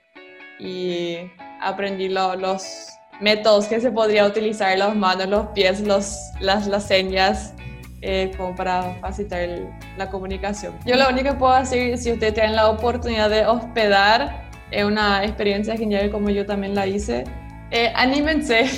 y 0.61 1.17
aprendí 1.61 2.07
los 2.07 2.87
métodos 3.19 3.67
que 3.67 3.81
se 3.81 3.91
podría 3.91 4.25
utilizar, 4.25 4.77
las 4.77 4.95
manos, 4.95 5.27
los 5.27 5.47
pies, 5.47 5.81
los, 5.81 6.17
las, 6.39 6.65
las 6.67 6.87
señas, 6.87 7.53
eh, 8.01 8.31
como 8.37 8.55
para 8.55 8.95
facilitar 9.01 9.49
la 9.97 10.09
comunicación. 10.09 10.73
Yo 10.85 10.95
lo 10.95 11.09
único 11.09 11.31
que 11.31 11.35
puedo 11.35 11.59
decir, 11.59 11.97
si 11.97 12.13
ustedes 12.13 12.33
tienen 12.33 12.55
la 12.55 12.69
oportunidad 12.69 13.29
de 13.29 13.45
hospedar, 13.45 14.49
es 14.71 14.85
una 14.85 15.25
experiencia 15.25 15.75
genial 15.75 16.11
como 16.11 16.29
yo 16.29 16.45
también 16.45 16.75
la 16.75 16.87
hice, 16.87 17.25
eh, 17.73 17.91
anímense, 17.95 18.69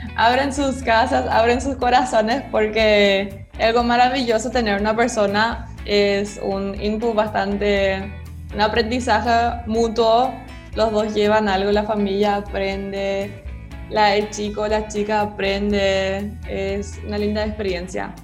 abren 0.16 0.54
sus 0.54 0.82
casas, 0.82 1.26
abren 1.30 1.60
sus 1.60 1.76
corazones, 1.76 2.42
porque 2.50 3.46
algo 3.60 3.84
maravilloso 3.84 4.50
tener 4.50 4.80
una 4.80 4.96
persona 4.96 5.68
es 5.84 6.40
un 6.42 6.80
input 6.80 7.14
bastante, 7.14 8.10
un 8.54 8.60
aprendizaje 8.62 9.60
mutuo. 9.66 10.32
Los 10.74 10.92
dos 10.92 11.12
llevan 11.12 11.46
algo, 11.46 11.70
la 11.72 11.84
familia 11.84 12.36
aprende, 12.36 13.44
la, 13.90 14.16
el 14.16 14.30
chico, 14.30 14.66
la 14.66 14.88
chica 14.88 15.20
aprende, 15.20 16.32
es 16.48 16.98
una 17.06 17.18
linda 17.18 17.44
experiencia. 17.44 18.14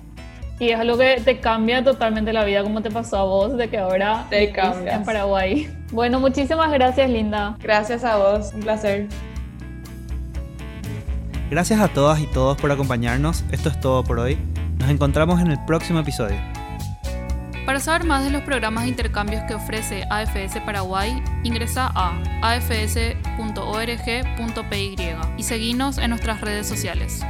Y 0.58 0.70
es 0.70 0.80
algo 0.80 0.96
que 0.96 1.20
te 1.22 1.38
cambia 1.38 1.84
totalmente 1.84 2.32
la 2.32 2.44
vida, 2.44 2.62
como 2.62 2.80
te 2.80 2.90
pasó 2.90 3.18
a 3.18 3.24
vos, 3.24 3.58
de 3.58 3.68
que 3.68 3.76
ahora 3.76 4.24
te 4.30 4.50
cambias 4.52 4.96
en 4.96 5.04
Paraguay. 5.04 5.70
Bueno, 5.92 6.18
muchísimas 6.18 6.72
gracias, 6.72 7.10
Linda. 7.10 7.56
Gracias 7.60 8.04
a 8.04 8.16
vos, 8.16 8.52
un 8.54 8.60
placer. 8.60 9.06
Gracias 11.50 11.80
a 11.80 11.88
todas 11.88 12.20
y 12.20 12.26
todos 12.26 12.58
por 12.58 12.70
acompañarnos. 12.70 13.44
Esto 13.50 13.70
es 13.70 13.80
todo 13.80 14.04
por 14.04 14.18
hoy. 14.18 14.38
Nos 14.78 14.90
encontramos 14.90 15.40
en 15.40 15.50
el 15.50 15.58
próximo 15.64 16.00
episodio. 16.00 16.36
Para 17.64 17.80
saber 17.80 18.04
más 18.04 18.24
de 18.24 18.30
los 18.30 18.42
programas 18.42 18.84
de 18.84 18.90
intercambios 18.90 19.42
que 19.44 19.54
ofrece 19.54 20.04
AFS 20.10 20.60
Paraguay, 20.64 21.22
ingresa 21.44 21.90
a 21.94 22.18
afs.org.py 22.42 23.16
y 25.36 25.42
seguinos 25.42 25.98
en 25.98 26.10
nuestras 26.10 26.40
redes 26.40 26.66
sociales. 26.66 27.22